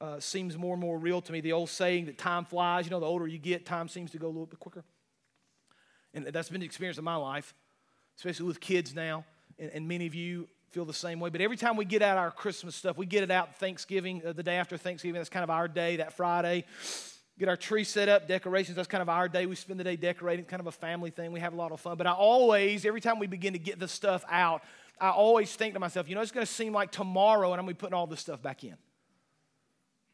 uh, 0.00 0.20
seems 0.20 0.56
more 0.56 0.74
and 0.74 0.80
more 0.80 0.98
real 0.98 1.20
to 1.20 1.32
me. 1.32 1.40
The 1.40 1.52
old 1.52 1.70
saying 1.70 2.06
that 2.06 2.18
time 2.18 2.44
flies, 2.44 2.84
you 2.86 2.90
know, 2.90 3.00
the 3.00 3.06
older 3.06 3.26
you 3.26 3.38
get, 3.38 3.64
time 3.66 3.88
seems 3.88 4.10
to 4.12 4.18
go 4.18 4.26
a 4.26 4.28
little 4.28 4.46
bit 4.46 4.58
quicker. 4.58 4.84
And 6.14 6.26
that's 6.26 6.48
been 6.48 6.60
the 6.60 6.66
experience 6.66 6.98
of 6.98 7.04
my 7.04 7.16
life, 7.16 7.54
especially 8.16 8.46
with 8.46 8.60
kids 8.60 8.94
now. 8.94 9.24
And, 9.58 9.70
and 9.72 9.88
many 9.88 10.06
of 10.06 10.14
you 10.14 10.48
feel 10.70 10.84
the 10.84 10.92
same 10.92 11.20
way. 11.20 11.30
But 11.30 11.40
every 11.40 11.56
time 11.56 11.76
we 11.76 11.84
get 11.84 12.02
out 12.02 12.18
our 12.18 12.30
Christmas 12.30 12.74
stuff, 12.74 12.96
we 12.96 13.06
get 13.06 13.22
it 13.22 13.30
out 13.30 13.56
Thanksgiving, 13.56 14.22
uh, 14.26 14.32
the 14.32 14.42
day 14.42 14.56
after 14.56 14.76
Thanksgiving. 14.76 15.20
That's 15.20 15.28
kind 15.28 15.44
of 15.44 15.50
our 15.50 15.68
day, 15.68 15.96
that 15.96 16.14
Friday. 16.14 16.64
Get 17.42 17.48
our 17.48 17.56
tree 17.56 17.82
set 17.82 18.08
up, 18.08 18.28
decorations. 18.28 18.76
That's 18.76 18.86
kind 18.86 19.02
of 19.02 19.08
our 19.08 19.28
day. 19.28 19.46
We 19.46 19.56
spend 19.56 19.80
the 19.80 19.82
day 19.82 19.96
decorating, 19.96 20.44
kind 20.44 20.60
of 20.60 20.68
a 20.68 20.70
family 20.70 21.10
thing. 21.10 21.32
We 21.32 21.40
have 21.40 21.52
a 21.52 21.56
lot 21.56 21.72
of 21.72 21.80
fun. 21.80 21.96
But 21.96 22.06
I 22.06 22.12
always, 22.12 22.86
every 22.86 23.00
time 23.00 23.18
we 23.18 23.26
begin 23.26 23.52
to 23.54 23.58
get 23.58 23.80
the 23.80 23.88
stuff 23.88 24.24
out, 24.30 24.62
I 25.00 25.10
always 25.10 25.52
think 25.52 25.74
to 25.74 25.80
myself, 25.80 26.08
you 26.08 26.14
know, 26.14 26.20
it's 26.20 26.30
going 26.30 26.46
to 26.46 26.52
seem 26.52 26.72
like 26.72 26.92
tomorrow 26.92 27.50
and 27.50 27.58
I'm 27.58 27.66
going 27.66 27.74
to 27.74 27.78
be 27.80 27.80
putting 27.80 27.94
all 27.94 28.06
this 28.06 28.20
stuff 28.20 28.40
back 28.40 28.62
in. 28.62 28.76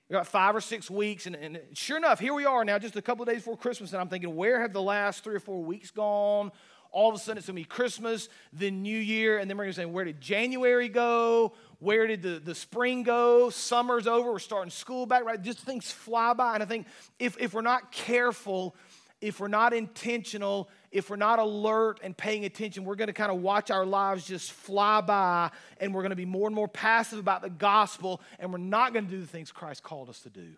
We 0.08 0.14
got 0.14 0.26
five 0.26 0.56
or 0.56 0.62
six 0.62 0.90
weeks, 0.90 1.26
and, 1.26 1.36
and, 1.36 1.60
sure 1.74 1.98
enough, 1.98 2.18
here 2.18 2.32
we 2.32 2.46
are 2.46 2.64
now, 2.64 2.78
just 2.78 2.96
a 2.96 3.02
couple 3.02 3.24
of 3.24 3.28
days 3.28 3.40
before 3.40 3.58
Christmas, 3.58 3.92
and 3.92 4.00
I'm 4.00 4.08
thinking, 4.08 4.34
where 4.34 4.62
have 4.62 4.72
the 4.72 4.80
last 4.80 5.22
three 5.22 5.34
or 5.34 5.40
four 5.40 5.62
weeks 5.62 5.90
gone? 5.90 6.50
All 6.90 7.08
of 7.08 7.14
a 7.14 7.18
sudden, 7.18 7.38
it's 7.38 7.46
gonna 7.46 7.56
be 7.56 7.64
Christmas, 7.64 8.28
then 8.52 8.82
New 8.82 8.98
Year, 8.98 9.38
and 9.38 9.50
then 9.50 9.56
we're 9.56 9.64
gonna 9.64 9.74
say, 9.74 9.84
where 9.84 10.04
did 10.04 10.20
January 10.20 10.88
go? 10.88 11.52
Where 11.80 12.06
did 12.06 12.22
the, 12.22 12.40
the 12.40 12.54
spring 12.54 13.04
go? 13.04 13.50
Summer's 13.50 14.06
over, 14.06 14.32
we're 14.32 14.38
starting 14.40 14.70
school 14.70 15.06
back, 15.06 15.24
right? 15.24 15.40
Just 15.40 15.60
things 15.60 15.90
fly 15.90 16.32
by. 16.32 16.54
And 16.54 16.62
I 16.62 16.66
think 16.66 16.86
if, 17.18 17.36
if 17.38 17.54
we're 17.54 17.60
not 17.60 17.92
careful, 17.92 18.74
if 19.20 19.40
we're 19.40 19.48
not 19.48 19.72
intentional, 19.72 20.68
if 20.90 21.10
we're 21.10 21.16
not 21.16 21.38
alert 21.38 22.00
and 22.02 22.16
paying 22.16 22.44
attention, 22.44 22.84
we're 22.84 22.94
going 22.94 23.08
to 23.08 23.12
kind 23.12 23.32
of 23.32 23.42
watch 23.42 23.70
our 23.70 23.84
lives 23.84 24.26
just 24.26 24.52
fly 24.52 25.00
by 25.00 25.50
and 25.78 25.92
we're 25.92 26.02
going 26.02 26.10
to 26.10 26.16
be 26.16 26.24
more 26.24 26.46
and 26.46 26.54
more 26.54 26.68
passive 26.68 27.18
about 27.18 27.42
the 27.42 27.50
gospel 27.50 28.20
and 28.38 28.52
we're 28.52 28.58
not 28.58 28.92
going 28.92 29.04
to 29.04 29.10
do 29.10 29.20
the 29.20 29.26
things 29.26 29.50
Christ 29.50 29.82
called 29.82 30.08
us 30.08 30.20
to 30.20 30.30
do. 30.30 30.52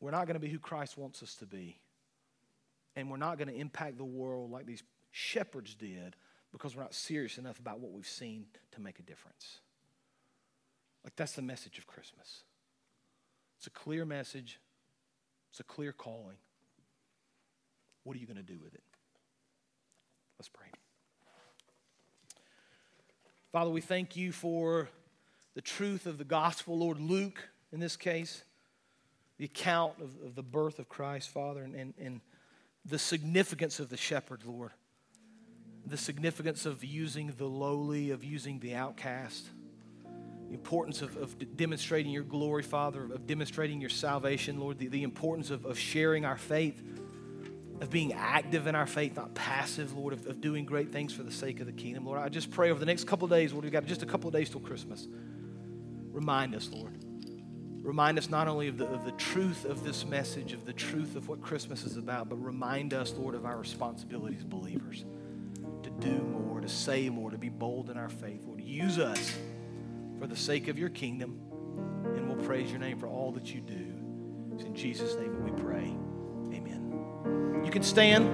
We're 0.00 0.12
not 0.12 0.26
going 0.26 0.34
to 0.34 0.40
be 0.40 0.48
who 0.48 0.60
Christ 0.60 0.96
wants 0.96 1.22
us 1.22 1.34
to 1.36 1.46
be. 1.46 1.76
And 2.98 3.08
we're 3.08 3.16
not 3.16 3.38
going 3.38 3.46
to 3.46 3.54
impact 3.54 3.96
the 3.96 4.04
world 4.04 4.50
like 4.50 4.66
these 4.66 4.82
shepherds 5.12 5.76
did 5.76 6.16
because 6.50 6.74
we're 6.74 6.82
not 6.82 6.94
serious 6.94 7.38
enough 7.38 7.60
about 7.60 7.78
what 7.78 7.92
we've 7.92 8.04
seen 8.04 8.46
to 8.72 8.80
make 8.80 8.98
a 8.98 9.02
difference. 9.02 9.60
Like, 11.04 11.14
that's 11.14 11.34
the 11.34 11.42
message 11.42 11.78
of 11.78 11.86
Christmas. 11.86 12.42
It's 13.56 13.68
a 13.68 13.70
clear 13.70 14.04
message, 14.04 14.58
it's 15.52 15.60
a 15.60 15.64
clear 15.64 15.92
calling. 15.92 16.38
What 18.02 18.16
are 18.16 18.18
you 18.18 18.26
going 18.26 18.36
to 18.36 18.42
do 18.42 18.58
with 18.60 18.74
it? 18.74 18.82
Let's 20.40 20.48
pray. 20.48 20.66
Father, 23.52 23.70
we 23.70 23.80
thank 23.80 24.16
you 24.16 24.32
for 24.32 24.88
the 25.54 25.62
truth 25.62 26.06
of 26.06 26.18
the 26.18 26.24
gospel, 26.24 26.76
Lord 26.78 26.98
Luke, 26.98 27.48
in 27.70 27.78
this 27.78 27.96
case, 27.96 28.42
the 29.36 29.44
account 29.44 30.00
of, 30.00 30.16
of 30.26 30.34
the 30.34 30.42
birth 30.42 30.80
of 30.80 30.88
Christ, 30.88 31.28
Father, 31.28 31.62
and, 31.62 31.76
and, 31.76 31.94
and 31.96 32.20
the 32.88 32.98
significance 32.98 33.80
of 33.80 33.88
the 33.88 33.96
shepherd, 33.96 34.42
Lord, 34.44 34.72
the 35.86 35.96
significance 35.96 36.66
of 36.66 36.84
using 36.84 37.32
the 37.36 37.46
lowly, 37.46 38.10
of 38.10 38.24
using 38.24 38.58
the 38.60 38.74
outcast, 38.74 39.46
the 40.48 40.54
importance 40.54 41.02
of, 41.02 41.16
of 41.16 41.56
demonstrating 41.56 42.12
your 42.12 42.22
glory, 42.24 42.62
Father, 42.62 43.04
of 43.04 43.26
demonstrating 43.26 43.80
your 43.80 43.90
salvation, 43.90 44.58
Lord, 44.58 44.78
the, 44.78 44.88
the 44.88 45.02
importance 45.02 45.50
of, 45.50 45.66
of 45.66 45.78
sharing 45.78 46.24
our 46.24 46.38
faith 46.38 46.82
of 47.80 47.90
being 47.90 48.12
active 48.12 48.66
in 48.66 48.74
our 48.74 48.86
faith, 48.86 49.16
not 49.16 49.34
passive, 49.34 49.96
Lord, 49.96 50.12
of, 50.12 50.26
of, 50.26 50.40
doing 50.40 50.64
great 50.64 50.90
things 50.90 51.12
for 51.12 51.22
the 51.22 51.30
sake 51.30 51.60
of 51.60 51.66
the 51.66 51.72
kingdom. 51.72 52.06
Lord, 52.06 52.18
I 52.18 52.28
just 52.28 52.50
pray 52.50 52.70
over 52.70 52.80
the 52.80 52.86
next 52.86 53.06
couple 53.06 53.26
of 53.26 53.30
days, 53.30 53.52
Lord, 53.52 53.64
we've 53.64 53.72
got 53.72 53.86
just 53.86 54.02
a 54.02 54.06
couple 54.06 54.26
of 54.26 54.34
days 54.34 54.50
till 54.50 54.60
Christmas. 54.60 55.06
Remind 56.10 56.54
us, 56.54 56.70
Lord. 56.72 57.07
Remind 57.82 58.18
us 58.18 58.28
not 58.28 58.48
only 58.48 58.68
of 58.68 58.78
the, 58.78 58.86
of 58.86 59.04
the 59.04 59.12
truth 59.12 59.64
of 59.64 59.84
this 59.84 60.04
message, 60.04 60.52
of 60.52 60.64
the 60.66 60.72
truth 60.72 61.16
of 61.16 61.28
what 61.28 61.40
Christmas 61.40 61.84
is 61.84 61.96
about, 61.96 62.28
but 62.28 62.36
remind 62.36 62.92
us, 62.92 63.14
Lord, 63.16 63.34
of 63.34 63.46
our 63.46 63.56
responsibility 63.56 64.36
as 64.36 64.44
believers 64.44 65.04
to 65.82 65.90
do 65.90 66.18
more, 66.18 66.60
to 66.60 66.68
say 66.68 67.08
more, 67.08 67.30
to 67.30 67.38
be 67.38 67.48
bold 67.48 67.88
in 67.88 67.96
our 67.96 68.08
faith. 68.08 68.42
Lord, 68.46 68.60
use 68.60 68.98
us 68.98 69.36
for 70.18 70.26
the 70.26 70.36
sake 70.36 70.68
of 70.68 70.78
your 70.78 70.88
kingdom, 70.88 71.40
and 72.04 72.28
we'll 72.28 72.44
praise 72.46 72.70
your 72.70 72.80
name 72.80 72.98
for 72.98 73.06
all 73.06 73.32
that 73.32 73.54
you 73.54 73.60
do. 73.60 73.86
It's 74.54 74.64
in 74.64 74.74
Jesus' 74.74 75.14
name 75.14 75.44
we 75.44 75.52
pray. 75.62 75.96
Amen. 76.52 77.62
You 77.64 77.70
can 77.70 77.82
stand. 77.82 78.28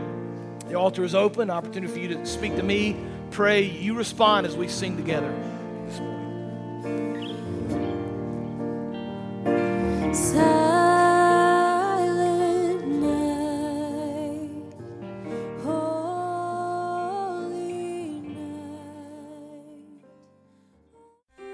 The 0.68 0.74
altar 0.74 1.04
is 1.04 1.14
open. 1.14 1.50
Opportunity 1.50 1.92
for 1.92 1.98
you 1.98 2.08
to 2.08 2.24
speak 2.24 2.56
to 2.56 2.62
me, 2.62 2.96
pray. 3.30 3.62
You 3.62 3.94
respond 3.94 4.46
as 4.46 4.56
we 4.56 4.68
sing 4.68 4.96
together 4.96 5.32